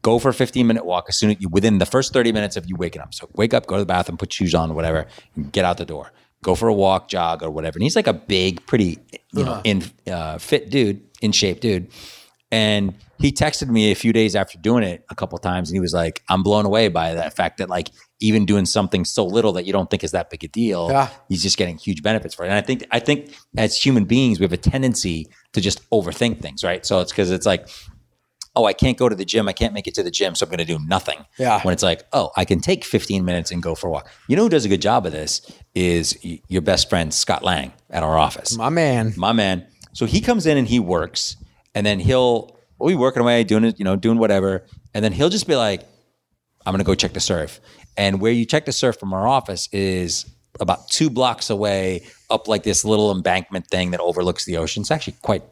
[0.03, 2.57] go for a 15 minute walk as soon as you within the first 30 minutes
[2.57, 3.15] of you waking up.
[3.15, 5.07] So wake up, go to the bathroom, put shoes on, whatever,
[5.53, 6.13] get out the door.
[6.43, 7.77] Go for a walk, jog, or whatever.
[7.77, 8.99] And he's like a big, pretty,
[9.33, 11.89] you know, in uh, fit dude, in shape dude.
[12.51, 15.81] And he texted me a few days after doing it a couple times, and he
[15.81, 17.91] was like, "I'm blown away by that fact that like
[18.23, 21.09] even doing something so little that you don't think is that big a deal, Yeah.
[21.29, 24.39] he's just getting huge benefits for it." And I think I think as human beings,
[24.39, 26.85] we have a tendency to just overthink things, right?
[26.87, 27.69] So it's because it's like,
[28.55, 30.45] oh, I can't go to the gym, I can't make it to the gym, so
[30.45, 31.25] I'm going to do nothing.
[31.39, 31.61] Yeah.
[31.63, 34.11] When it's like, oh, I can take 15 minutes and go for a walk.
[34.29, 35.41] You know who does a good job of this
[35.75, 39.15] is your best friend Scott Lang at our office My man.
[39.17, 39.67] my man.
[39.95, 41.37] So he comes in and he works,
[41.75, 45.31] and then he'll be working away, doing it, you know, doing whatever, and then he'll
[45.31, 45.83] just be like,
[46.67, 47.61] "I'm gonna go check the surf."
[47.97, 50.27] And where you check the surf from our office is
[50.61, 54.83] about two blocks away, up like this little embankment thing that overlooks the ocean.
[54.83, 55.43] It's actually quite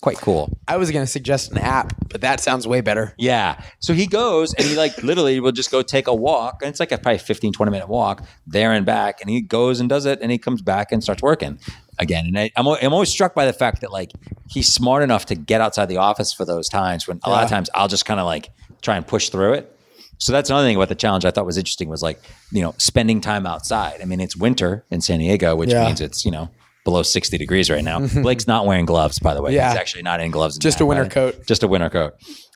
[0.00, 0.56] quite cool.
[0.66, 3.14] I was going to suggest an app, but that sounds way better.
[3.18, 3.62] Yeah.
[3.80, 6.62] So he goes and he like literally will just go take a walk.
[6.62, 9.20] And it's like a probably 15, 20 minute walk there and back.
[9.20, 11.58] And he goes and does it and he comes back and starts working
[11.98, 12.26] again.
[12.26, 14.12] And I, I'm, I'm always struck by the fact that like
[14.48, 17.50] he's smart enough to get outside the office for those times when a lot of
[17.50, 19.76] times I'll just kind of like try and push through it.
[20.20, 22.20] So that's another thing about the challenge I thought was interesting was like,
[22.52, 24.00] you know, spending time outside.
[24.02, 25.86] I mean, it's winter in San Diego, which Yeah.
[25.86, 26.50] means it's, you know,
[26.84, 28.06] below 60 degrees right now.
[28.22, 29.54] Blake's not wearing gloves, by the way.
[29.54, 29.70] Yeah.
[29.70, 30.58] He's actually not in gloves.
[30.58, 31.10] Just that, a winter right?
[31.10, 31.46] coat.
[31.46, 32.14] Just a winter coat.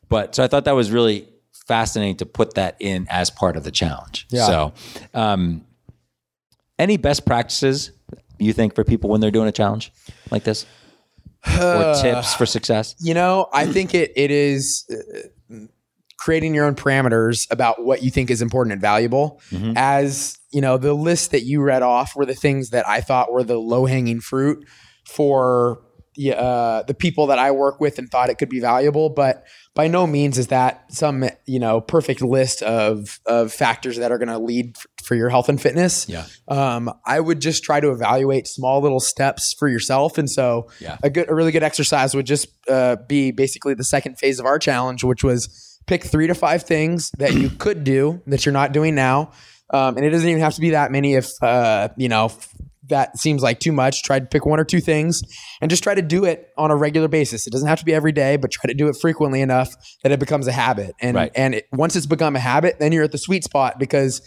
[0.09, 1.29] But so I thought that was really
[1.67, 4.27] fascinating to put that in as part of the challenge.
[4.29, 4.47] Yeah.
[4.47, 4.73] So,
[5.15, 5.65] um,
[6.79, 7.93] any best practices
[8.39, 9.91] you think for people when they're doing a challenge
[10.31, 10.67] like this,
[11.61, 12.95] or tips for success?
[13.01, 15.29] You know, I think it it is uh,
[16.25, 19.43] creating your own parameters about what you think is important and valuable.
[19.51, 19.73] Mm-hmm.
[19.77, 23.31] As you know, the list that you read off were the things that I thought
[23.31, 24.67] were the low hanging fruit
[25.07, 25.83] for
[26.35, 29.11] uh, the people that I work with and thought it could be valuable.
[29.11, 34.11] But by no means is that some you know perfect list of of factors that
[34.13, 36.09] are going to lead f- for your health and fitness.
[36.09, 36.25] Yeah.
[36.49, 40.97] Um, I would just try to evaluate small little steps for yourself, and so Yeah.
[41.03, 44.47] a good, a really good exercise would just uh, be basically the second phase of
[44.47, 48.53] our challenge, which was pick three to five things that you could do that you're
[48.53, 49.33] not doing now,
[49.71, 51.15] um, and it doesn't even have to be that many.
[51.15, 52.31] If uh, you know
[52.89, 55.23] that seems like too much, try to pick one or two things
[55.63, 57.47] and just try to do it on a regular basis.
[57.47, 60.13] It doesn't have to be every day, but try to do it frequently enough that
[60.13, 60.95] it becomes a habit.
[61.01, 61.33] And Right.
[61.35, 64.21] and it, once it's become a habit, then you're at the sweet spot because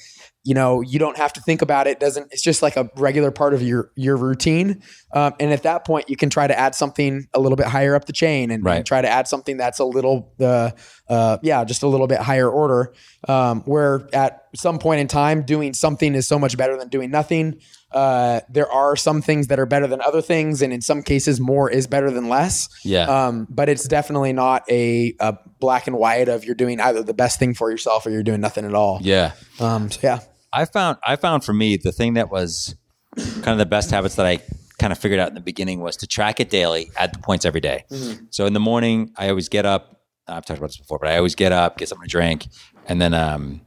[0.47, 1.99] you know you don't have to think about it.
[1.99, 4.81] Doesn't it's just like a regular part of your your routine?
[5.11, 7.95] Um, and at that point, you can try to add something a little bit higher
[7.95, 8.77] up the chain and, Right.
[8.77, 10.71] and try to add something that's a little uh,
[11.09, 12.93] uh, yeah, just a little bit higher order.
[13.27, 17.11] Um, where at some point in time, doing something is so much better than doing
[17.11, 17.59] nothing.
[17.91, 21.39] Uh, there are some things that are better than other things, and in some cases,
[21.39, 22.67] more is better than less.
[22.83, 23.03] Yeah.
[23.05, 27.13] Um, but it's definitely not a, a black and white of you're doing either the
[27.13, 28.99] best thing for yourself or you're doing nothing at all.
[29.01, 29.31] Yeah.
[29.59, 30.19] Um, so yeah.
[30.53, 32.75] I found I found for me the thing that was
[33.15, 34.39] kind of the best habits that I
[34.79, 37.45] kind of figured out in the beginning was to track it daily, add the points
[37.45, 37.83] every day.
[38.29, 40.01] So in the morning, I always get up.
[40.27, 42.47] I've talked about this before, but I always get up, get something to drink,
[42.85, 43.61] and then um,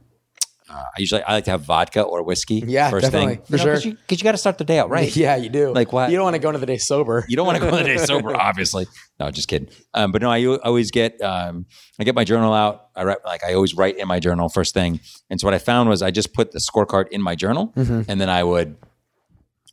[0.73, 2.63] Uh, I usually I like to have vodka or whiskey.
[2.65, 3.71] Yeah, first definitely, thing for sure.
[3.73, 5.13] Because you, 'cause you got to start the day out right.
[5.23, 5.73] Yeah, you do.
[5.73, 7.25] Like what- You don't want to go into the day sober.
[7.27, 8.85] You don't want to go into the day sober, obviously.
[9.19, 9.67] No, just kidding.
[9.93, 11.65] Um, but no, I always get um,
[11.99, 12.85] I get my journal out.
[12.95, 14.99] I write like I always write in my journal first thing.
[15.29, 18.09] And so what I found was I just put the scorecard in my journal, Mm-hmm.
[18.09, 18.77] and then I would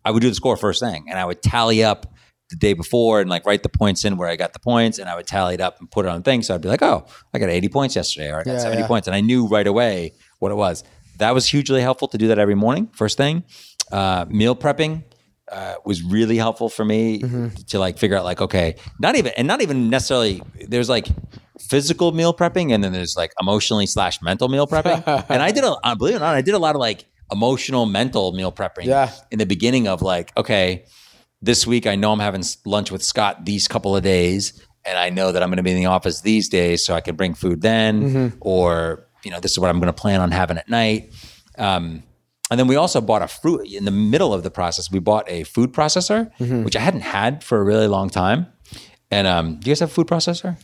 [0.04, 2.06] I would do the score first thing, and I would tally up
[2.50, 5.08] the day before and like write the points in where I got the points, and
[5.08, 6.46] I would tally it up and put it on things.
[6.46, 8.80] So I'd be like, oh, I got 80 points yesterday, or I got Yeah, 70
[8.82, 8.86] yeah.
[8.86, 10.84] points, and I knew right away what it was.
[11.18, 13.44] That was hugely helpful to do that every morning, first thing.
[13.90, 15.02] Uh, meal prepping
[15.50, 17.48] uh, was really helpful for me Mm-hmm.
[17.68, 20.42] to like figure out like okay, not even and not even necessarily.
[20.68, 21.06] There's like
[21.58, 25.02] physical meal prepping, and then there's like emotionally slash mental meal prepping.
[25.28, 27.06] and I did a uh, believe it or not, I did a lot of like
[27.32, 28.84] emotional mental meal prepping.
[28.84, 29.10] Yeah.
[29.30, 30.84] In the beginning of like okay,
[31.42, 35.10] this week I know I'm having lunch with Scott these couple of days, and I
[35.10, 37.34] know that I'm going to be in the office these days, so I can bring
[37.34, 38.36] food then, Mm-hmm.
[38.40, 41.12] or you know, this is what I'm going to plan on having at night.
[41.56, 42.02] Um,
[42.50, 44.90] and then we also bought a fruit in the middle of the process.
[44.90, 46.64] We bought a food processor, Mm-hmm.
[46.64, 48.46] which I hadn't had for a really long time.
[49.10, 50.56] And um, do you guys have a food processor?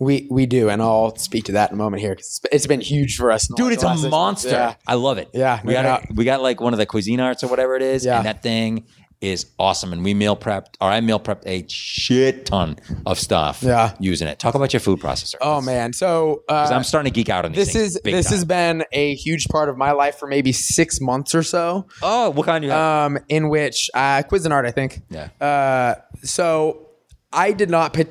[0.00, 2.80] We we do, and I'll speak to that in a moment here because it's been
[2.80, 3.48] huge for us.
[3.56, 4.50] Dude, it's a monster.
[4.50, 4.74] Yeah.
[4.86, 5.28] I love it.
[5.34, 6.10] Yeah, we no got it.
[6.14, 8.18] We got like one of the Cuisinarts or whatever it is, Yeah.
[8.18, 8.86] and that thing
[9.20, 9.92] is awesome.
[9.92, 12.76] And we meal prepped, or I meal prepped a shit ton
[13.06, 13.62] of stuff.
[13.62, 13.94] Yeah.
[13.98, 14.38] using it.
[14.38, 15.34] Talk about your food processor.
[15.40, 18.32] Oh man, so uh, I'm starting to geek out on these this is this time.
[18.34, 21.86] has been a huge part of my life for maybe six months or so.
[22.02, 23.06] oh, what kind you have?
[23.12, 25.02] Um, in which uh, Cuisinart, I think.
[25.10, 25.28] Yeah.
[25.40, 26.88] Uh, so
[27.32, 28.06] I did not pay.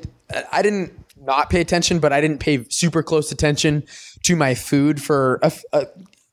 [0.52, 3.84] I didn't not pay attention, but I didn't pay super close attention
[4.24, 5.86] to my food for a a-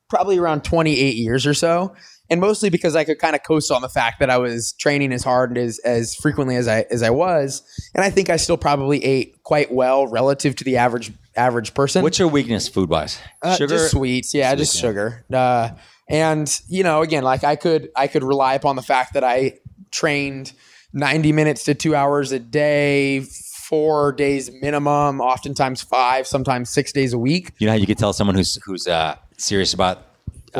[0.08, 1.94] probably around 28 years or so.
[2.28, 5.12] And mostly because I could kind of coast on the fact that I was training
[5.12, 7.62] as hard and as, as frequently as I as I was,
[7.94, 12.02] and I think I still probably ate quite well relative to the average average person.
[12.02, 13.18] What's your weakness food wise?
[13.42, 14.80] Uh, just sweets, yeah, just yeah.
[14.80, 15.24] sugar.
[15.32, 15.70] Uh,
[16.08, 19.58] and you know, again, like I could, I could rely upon the fact that I
[19.90, 20.52] trained
[20.92, 27.12] ninety minutes to two hours a day, four days minimum, oftentimes five, sometimes six days
[27.12, 27.52] a week.
[27.58, 30.02] You know how you could tell someone who's who's uh, serious about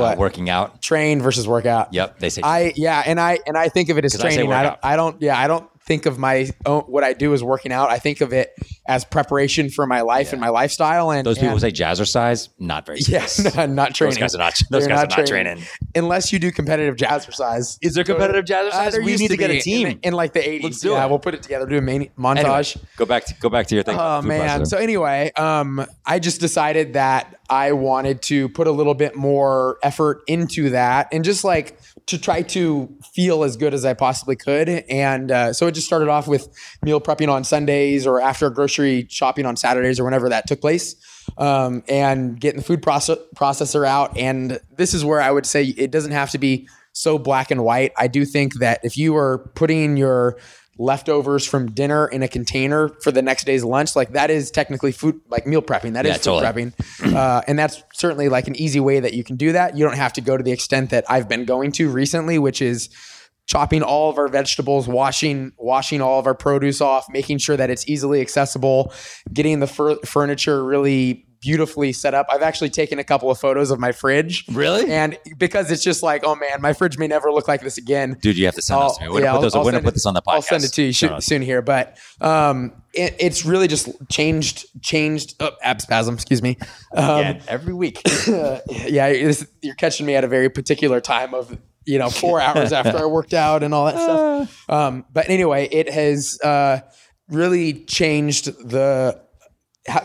[0.02, 0.82] uh, working out?
[0.82, 1.92] Train versus workout.
[1.92, 2.42] Yep, they say.
[2.44, 4.52] I yeah, and I and I think of it as training.
[4.52, 4.78] I, don't.
[4.82, 5.20] I don't.
[5.20, 7.90] Yeah, I don't think of my own, what I do as working out.
[7.90, 8.52] I think of it
[8.88, 11.12] as preparation for my life and my lifestyle.
[11.12, 13.56] And those people and, say jazzercise, not very Yes, serious.
[13.68, 14.14] not training.
[14.14, 14.54] Those guys are not.
[14.70, 15.62] Those They're guys are not training.
[15.96, 17.78] Unless you do competitive jazzercise.
[17.82, 18.92] Is there competitive Uh, jazzercise?
[18.92, 19.86] there we need to, get a team.
[19.88, 20.62] in, in like the 80s.
[20.62, 21.08] Let's do yeah, it.
[21.08, 22.76] we'll put it together, do a main Anyway, montage.
[22.96, 23.96] go back to go back to your thing.
[23.98, 24.60] Oh man.
[24.62, 24.66] processor.
[24.68, 29.78] So anyway, um, I just decided that I wanted to put a little bit more
[29.82, 34.36] effort into that and just like to try to feel as good as I possibly
[34.36, 34.68] could.
[34.68, 36.48] And uh, so it just started off with
[36.82, 40.94] meal prepping on Sundays or after grocery shopping on Saturdays or whenever that took place.
[41.38, 44.16] Um, and getting the food process- processor out.
[44.16, 47.62] And this is where I would say it doesn't have to be so black and
[47.64, 47.92] white.
[47.96, 50.38] I do think that if you are putting your
[50.78, 54.92] leftovers from dinner in a container for the next day's lunch, like that is technically
[54.92, 55.94] food, like meal prepping.
[55.94, 56.70] That is Yeah, food totally.
[56.70, 56.72] prepping.
[57.16, 59.76] Uh, and that's certainly like an easy way that you can do that.
[59.76, 62.60] You don't have to go to the extent that I've been going to recently, which
[62.60, 62.90] is
[63.46, 67.70] chopping all of our vegetables, washing washing all of our produce off, making sure that
[67.70, 68.92] it's easily accessible,
[69.32, 72.26] getting the fur- furniture really beautifully set up.
[72.30, 74.44] I've actually taken a couple of photos of my fridge.
[74.50, 74.90] Really?
[74.90, 78.16] And because it's just like, oh man, my fridge may never look like this again.
[78.20, 78.96] dude, you have to send this.
[78.96, 79.08] to me.
[79.10, 79.54] We're gonna yeah, put those.
[79.54, 80.34] I'll- We're gonna put send this on the podcast.
[80.34, 84.66] I'll send it to you soon, soon here, but um, it, it's really just changed,
[84.82, 85.34] changed.
[85.38, 86.56] Oh, ab spasm, excuse me.
[86.96, 88.00] Um, Yeah, every week.
[88.26, 92.98] yeah, you're catching me at a very particular time of you know four hours after
[92.98, 94.64] I worked out and all that stuff.
[94.68, 96.80] Um, but anyway, it has uh,
[97.28, 99.20] really changed the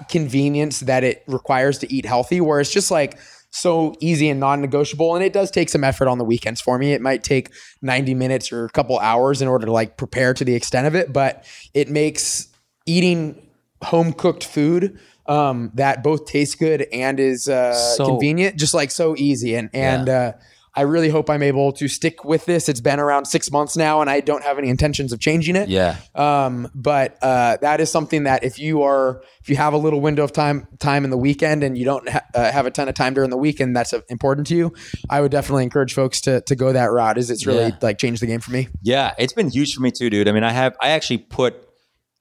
[0.10, 2.42] convenience that it requires to eat healthy.
[2.42, 3.18] Where it's just like
[3.50, 6.94] so easy and non-negotiable, and it does take some effort on the weekends for me.
[6.94, 7.50] It might take
[7.82, 10.96] 90 minutes or a couple hours in order to like prepare to the extent of
[10.96, 12.48] it, but it makes
[12.86, 13.50] eating
[13.84, 18.92] home cooked food um, that both tastes good and is uh, So- convenient, just like
[18.92, 19.56] so easy.
[19.56, 20.34] And and uh,
[20.74, 22.70] I really hope I'm able to stick with this.
[22.70, 25.68] It's been around six months now, and I don't have any intentions of changing it.
[25.68, 25.98] Yeah.
[26.16, 30.00] Um, but uh, that is something that if you are if you have a little
[30.00, 32.88] window of time time in the weekend and you don't ha- uh, have a ton
[32.88, 34.74] of time during the weekend that's uh, important to you,
[35.10, 37.18] I would definitely encourage folks to to go that route.
[37.18, 37.78] Is it's really Yeah.
[37.82, 38.70] like changed the game for me.
[38.82, 40.30] Yeah, it's been huge for me too, dude.
[40.30, 41.56] I mean, I have I actually put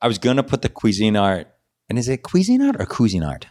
[0.03, 1.47] I was gonna put the cuisine art,
[1.89, 3.47] and is it cuisine art or cuisine art?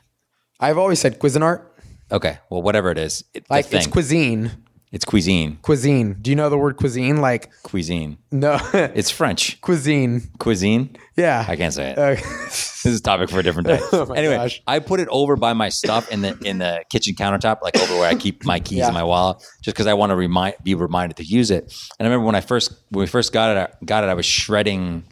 [0.59, 1.67] I've always said cuisine art.
[2.11, 4.51] Okay, well, whatever it is, it, like it's cuisine.
[4.91, 5.59] It's cuisine.
[5.61, 6.15] Cuisine.
[6.19, 7.17] Do you know the word cuisine?
[7.17, 8.17] Like Cuisine.
[8.31, 9.61] no, It's French.
[9.61, 10.21] cuisine.
[10.39, 10.95] Cuisine.
[11.15, 11.45] Yeah.
[11.47, 11.97] I can't say it.
[11.97, 12.15] Uh,
[12.81, 13.79] This is a topic for a different day.
[13.91, 14.61] Oh anyway, gosh.
[14.65, 17.95] I put it over by my stuff in the in the kitchen countertop, like over
[17.99, 18.85] where I keep my keys Yeah.
[18.87, 21.63] and my wallet, just because I want to remind be reminded to use it.
[21.99, 24.07] And I remember when I first when we first got it, I got it.
[24.09, 25.03] I was shredding.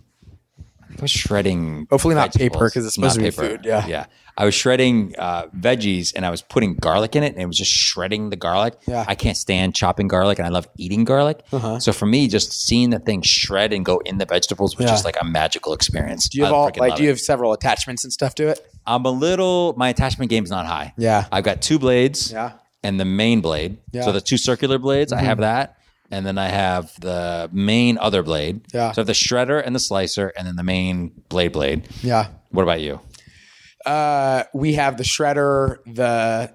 [0.97, 1.87] I was shredding.
[1.89, 3.85] Hopefully not paper, because it's supposed Not to be food, yeah.
[3.87, 4.05] yeah.
[4.39, 7.57] I was shredding uh, veggies and I was putting garlic in it, and it was
[7.57, 8.75] just shredding the garlic.
[8.87, 9.03] Yeah.
[9.07, 11.41] I can't stand chopping garlic, and I love eating garlic.
[11.51, 11.79] Uh-huh.
[11.79, 14.91] So for me, just seeing the thing shred and go in the vegetables was Yeah.
[14.91, 16.29] just like a magical experience.
[16.29, 16.95] do you have I all like?
[16.95, 17.13] Do you it.
[17.13, 18.59] have several attachments and stuff to it?
[18.85, 19.73] I'm a little.
[19.75, 20.93] My attachment game's not high.
[20.97, 21.25] Yeah.
[21.31, 22.31] I've got two blades.
[22.31, 22.53] Yeah.
[22.83, 23.79] And the main blade.
[23.91, 24.01] Yeah.
[24.01, 24.07] Mm-hmm.
[24.09, 25.76] So the two circular blades, I have that,
[26.11, 28.61] and then I have the main other blade.
[28.73, 28.91] Yeah.
[28.91, 31.87] So I have the shredder and the slicer, and then the main blade blade.
[32.01, 32.27] Yeah.
[32.51, 32.99] What about you?
[33.85, 35.77] Uh, we have the shredder.
[35.85, 36.53] The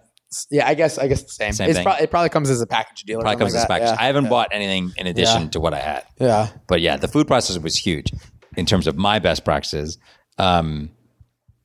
[0.51, 1.53] yeah, I guess I guess the same.
[1.53, 3.21] Same prob- it probably comes as a package deal.
[3.21, 3.97] Probably comes something as like package.
[3.97, 4.03] that.
[4.03, 4.31] I haven't yeah.
[4.31, 5.49] bought anything in addition Yeah.
[5.51, 6.05] to what I had.
[6.19, 6.49] Yeah.
[6.67, 8.13] But yeah, the food processor was huge
[8.57, 9.99] in terms of my best practices.
[10.39, 10.91] Um,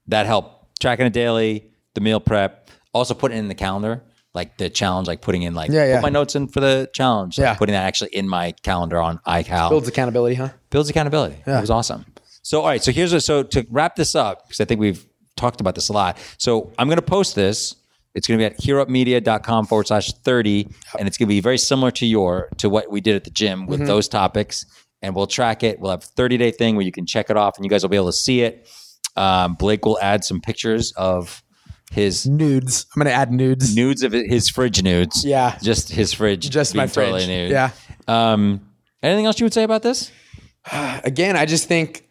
[0.07, 4.03] that helped tracking it daily, the meal prep, also putting it in the calendar,
[4.38, 5.95] like the challenge, like putting in like Yeah, yeah.
[5.97, 7.53] put my notes in for the challenge, like Yeah.
[7.55, 10.49] putting that actually in my calendar on iCal Builds accountability, huh?
[10.69, 11.35] builds accountability.
[11.45, 11.57] Yeah.
[11.57, 12.05] It was awesome.
[12.43, 15.05] So all right, so here's a, so to wrap this up because I think we've
[15.35, 16.17] talked about this a lot.
[16.38, 17.75] So I'm going to post this.
[18.15, 20.67] It's going to be at heroupmedia.com forward slash 30.
[20.97, 23.29] And it's going to be very similar to your, to what we did at the
[23.29, 24.65] gym with those topics.
[25.03, 25.79] And we'll track it.
[25.79, 27.83] We'll have a 30 day thing where you can check it off and you guys
[27.83, 28.67] will be able to see it.
[29.15, 31.43] Um, Blake will add some pictures of
[31.91, 32.85] his Nudes.
[32.95, 33.75] I'm gonna add nudes.
[33.75, 35.23] nudes of his fridge nudes.
[35.25, 35.57] Yeah.
[35.61, 36.49] Just his fridge.
[36.49, 37.27] Just my being totally fridge.
[37.27, 37.51] nude.
[37.51, 37.71] Yeah.
[38.07, 38.69] Um,
[39.01, 40.11] anything else you would say about this?
[40.71, 42.03] Again, I just think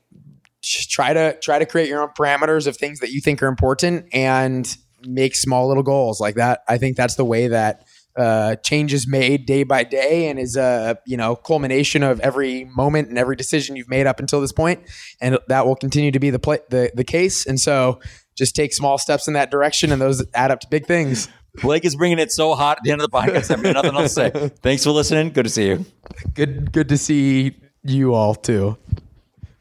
[0.90, 4.06] try to try to create your own parameters of things that you think are important
[4.12, 6.60] and make small little goals like that.
[6.68, 7.84] I think that's the way that
[8.16, 12.64] uh, change is made day by day and is a you know culmination of every
[12.64, 14.80] moment and every decision you've made up until this point,
[15.20, 17.46] and that will continue to be the play, the the case.
[17.46, 18.00] And so,
[18.37, 21.28] just take small steps in that direction, and those add up to big things.
[21.62, 23.51] Blake is bringing it so hot at the end of the podcast.
[23.51, 24.49] I've got nothing else to say.
[24.62, 25.30] Thanks for listening.
[25.30, 25.87] Good to see you.
[26.34, 28.76] Good good to see you all too,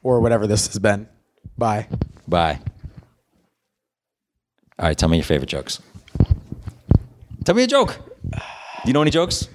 [0.03, 1.07] or whatever this has been.
[1.57, 1.87] Bye.
[2.27, 2.59] Bye.
[4.77, 5.81] All right, tell me your favorite jokes.
[7.45, 7.97] Tell me a joke.
[8.31, 8.39] Do
[8.87, 9.47] you know any jokes?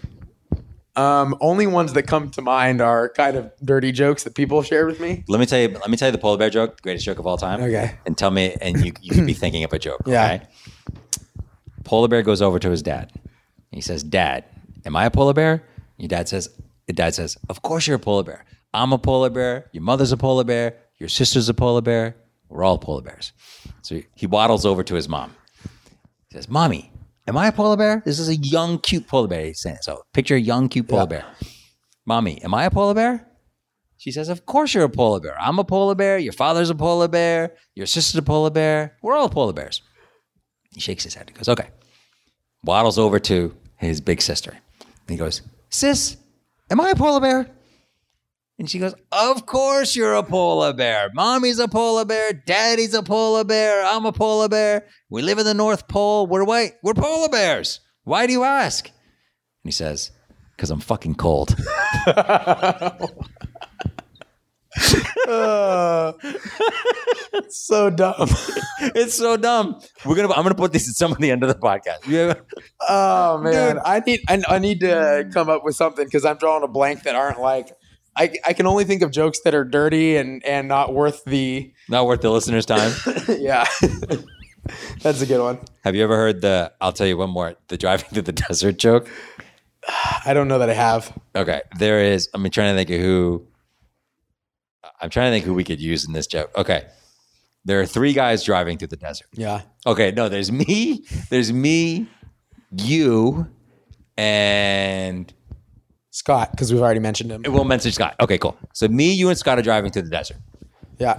[1.01, 4.67] Um, only ones that come to mind are kind of dirty jokes that people have
[4.67, 5.25] shared with me.
[5.29, 5.69] Let me tell you.
[5.69, 7.63] Let me tell you the polar bear joke, greatest joke of all time.
[7.63, 7.97] Okay.
[8.05, 10.03] And tell me, and you you can be thinking of a joke.
[10.05, 10.25] Yeah.
[10.27, 10.47] Okay.
[11.85, 13.13] Polar bear goes over to his dad.
[13.71, 14.45] He says, "Dad,
[14.85, 15.63] am I a polar bear?"
[15.97, 16.51] Your dad says,
[16.87, 18.45] "Your dad says, of course you're a polar bear.
[18.75, 19.71] I'm a polar bear.
[19.73, 20.77] Your mother's a polar bear.
[20.99, 22.15] Your sister's a polar bear.
[22.51, 23.33] We're all polar bears."
[23.81, 25.35] So he waddles over to his mom.
[26.29, 26.93] He says, "Mommy,
[27.31, 28.03] am I a polar bear?
[28.05, 31.07] This is a young, cute polar bear." He's saying, "So picture a young, cute polar
[31.07, 31.25] bear."
[32.07, 33.27] Mommy, am I a polar bear?
[34.01, 35.37] She says, Of course you're a polar bear.
[35.39, 36.19] I'm a polar bear.
[36.19, 37.55] Your father's a polar bear.
[37.75, 38.97] Your sister's a polar bear.
[39.03, 39.83] We're all polar bears.
[40.73, 41.29] He shakes his head.
[41.29, 41.69] He goes, Okay.
[42.65, 44.53] Waddles over to his big sister.
[44.81, 46.17] And he goes, Sis,
[46.71, 47.51] am I a polar bear?
[48.61, 51.09] And she goes, Of course you're a polar bear.
[51.15, 52.35] Mommy's a polar bear.
[52.35, 53.87] Daddy's a polar bear.
[53.87, 54.87] I'm a polar bear.
[55.09, 56.27] We live in the North Pole.
[56.27, 56.73] We're white.
[56.83, 57.81] We're polar bears.
[58.05, 58.87] Why do you ask?
[58.87, 58.95] And
[59.65, 60.11] he says,
[60.55, 61.57] Because I'm fucking cold.
[67.49, 68.15] So dumb.
[68.81, 69.81] it's so dumb.
[70.05, 70.33] We're gonna.
[70.33, 72.07] I'm gonna put this at some of the end of the podcast.
[72.07, 72.35] Yeah.
[72.89, 73.83] oh man, Dude.
[73.85, 77.05] I need I, I need to come up with something because I'm drawing a blank
[77.05, 77.73] that aren't like.
[78.17, 81.73] I, I can only think of jokes that are dirty and and not worth the
[81.89, 82.93] Not worth the listener's time.
[83.29, 83.67] yeah.
[85.03, 85.59] That's a good one.
[85.85, 86.73] Have you ever heard the?
[86.81, 87.55] I'll tell you one more.
[87.69, 89.09] The driving through the desert joke.
[90.27, 91.17] I don't know that I have.
[91.35, 92.29] Okay, there is.
[92.35, 93.47] I'm trying to think of who.
[95.01, 96.51] I'm trying to think who we could use in this joke.
[96.57, 96.87] Okay,
[97.65, 99.29] there are three guys driving through the desert.
[99.33, 99.63] Yeah.
[99.87, 101.05] Okay, no, there's me.
[101.31, 102.07] There's me,
[102.71, 103.49] you,
[104.17, 105.33] and
[106.11, 107.43] Scott, because we've already mentioned him.
[107.47, 108.17] we'll mention Scott.
[108.21, 108.57] Okay, cool.
[108.75, 110.39] So me, you, and Scott are driving through the desert.
[110.99, 111.19] Yeah.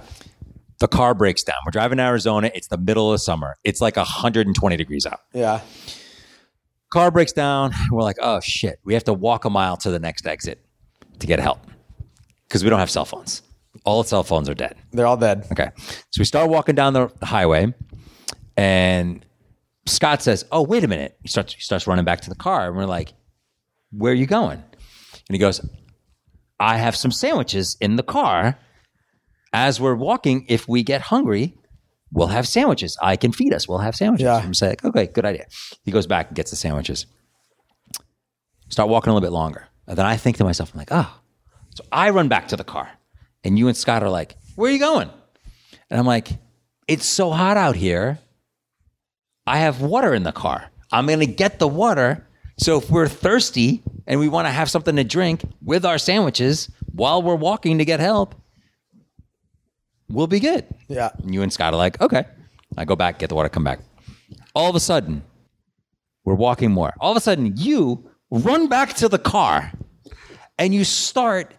[0.80, 1.56] the car breaks down.
[1.66, 2.50] We're driving to Arizona.
[2.54, 3.56] It's the middle of summer.
[3.64, 5.20] It's like 120 degrees out.
[5.32, 5.60] Yeah.
[6.92, 7.72] Car breaks down.
[7.90, 8.78] We're like, oh shit.
[8.84, 10.64] We have to walk a mile to the next exit
[11.20, 11.58] to get help
[12.46, 13.42] because we don't have cell phones.
[13.84, 14.76] All cell phones are dead.
[14.92, 15.46] They're all dead.
[15.50, 15.70] Okay.
[15.76, 17.72] So we start walking down the the highway
[18.56, 19.24] and
[19.86, 21.16] Scott says, oh, wait a minute.
[21.22, 22.68] He starts, he starts running back to the car.
[22.68, 23.12] And we're like,
[23.90, 24.62] where are you going?
[25.28, 25.60] And he goes,
[26.58, 28.58] I have some sandwiches in the car.
[29.52, 31.54] As we're walking, if we get hungry,
[32.10, 32.96] we'll have sandwiches.
[33.02, 33.68] I can feed us.
[33.68, 34.24] We'll have sandwiches.
[34.24, 34.36] Yeah.
[34.36, 35.46] I'm saying, okay, good idea.
[35.84, 37.06] He goes back and gets the sandwiches.
[38.68, 39.66] Start walking a little bit longer.
[39.86, 41.20] And then I think to myself, I'm like, oh.
[41.74, 42.90] So I run back to the car.
[43.44, 45.10] And you and Scott are like, where are you going?
[45.90, 46.28] And I'm like,
[46.86, 48.18] it's so hot out here.
[49.46, 50.70] I have water in the car.
[50.92, 52.26] I'm going to get the water.
[52.58, 56.70] So if we're thirsty and we want to have something to drink with our sandwiches
[56.92, 58.34] while we're walking to get help,
[60.08, 60.66] we'll be good.
[60.88, 61.10] Yeah.
[61.22, 62.24] And you and Scott are like, okay.
[62.76, 63.80] I go back, get the water, come back.
[64.54, 65.22] All of a sudden,
[66.24, 66.92] we're walking more.
[67.00, 69.72] All of a sudden, you run back to the car
[70.58, 71.54] and you start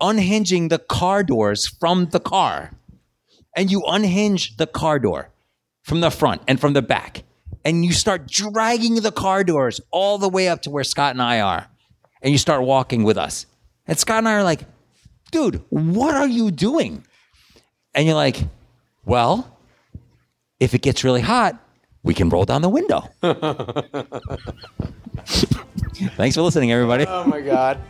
[0.00, 2.72] unhinging the car doors from the car.
[3.56, 5.30] And you unhinge the car door
[5.82, 7.22] from the front and from the back.
[7.66, 11.20] And you start dragging the car doors all the way up to where Scott and
[11.20, 11.66] I are.
[12.22, 13.44] And you start walking with us.
[13.88, 14.60] And Scott and I are like,
[15.32, 17.04] dude, what are you doing?
[17.92, 18.40] And you're like,
[19.04, 19.58] well,
[20.60, 21.60] if it gets really hot,
[22.04, 23.00] we can roll down the window.
[26.14, 27.04] Thanks for listening, everybody.
[27.08, 27.80] Oh my God.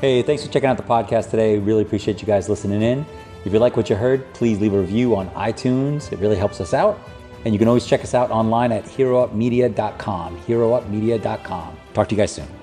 [0.00, 1.58] Hey, thanks for checking out the podcast today.
[1.58, 3.04] Really appreciate you guys listening in.
[3.44, 6.12] If you like what you heard, please leave a review on iTunes.
[6.12, 6.96] It really helps us out.
[7.44, 10.40] And you can always check us out online at heroupmedia.com.
[10.40, 11.76] Heroupmedia.com.
[11.94, 12.57] Talk to you guys soon.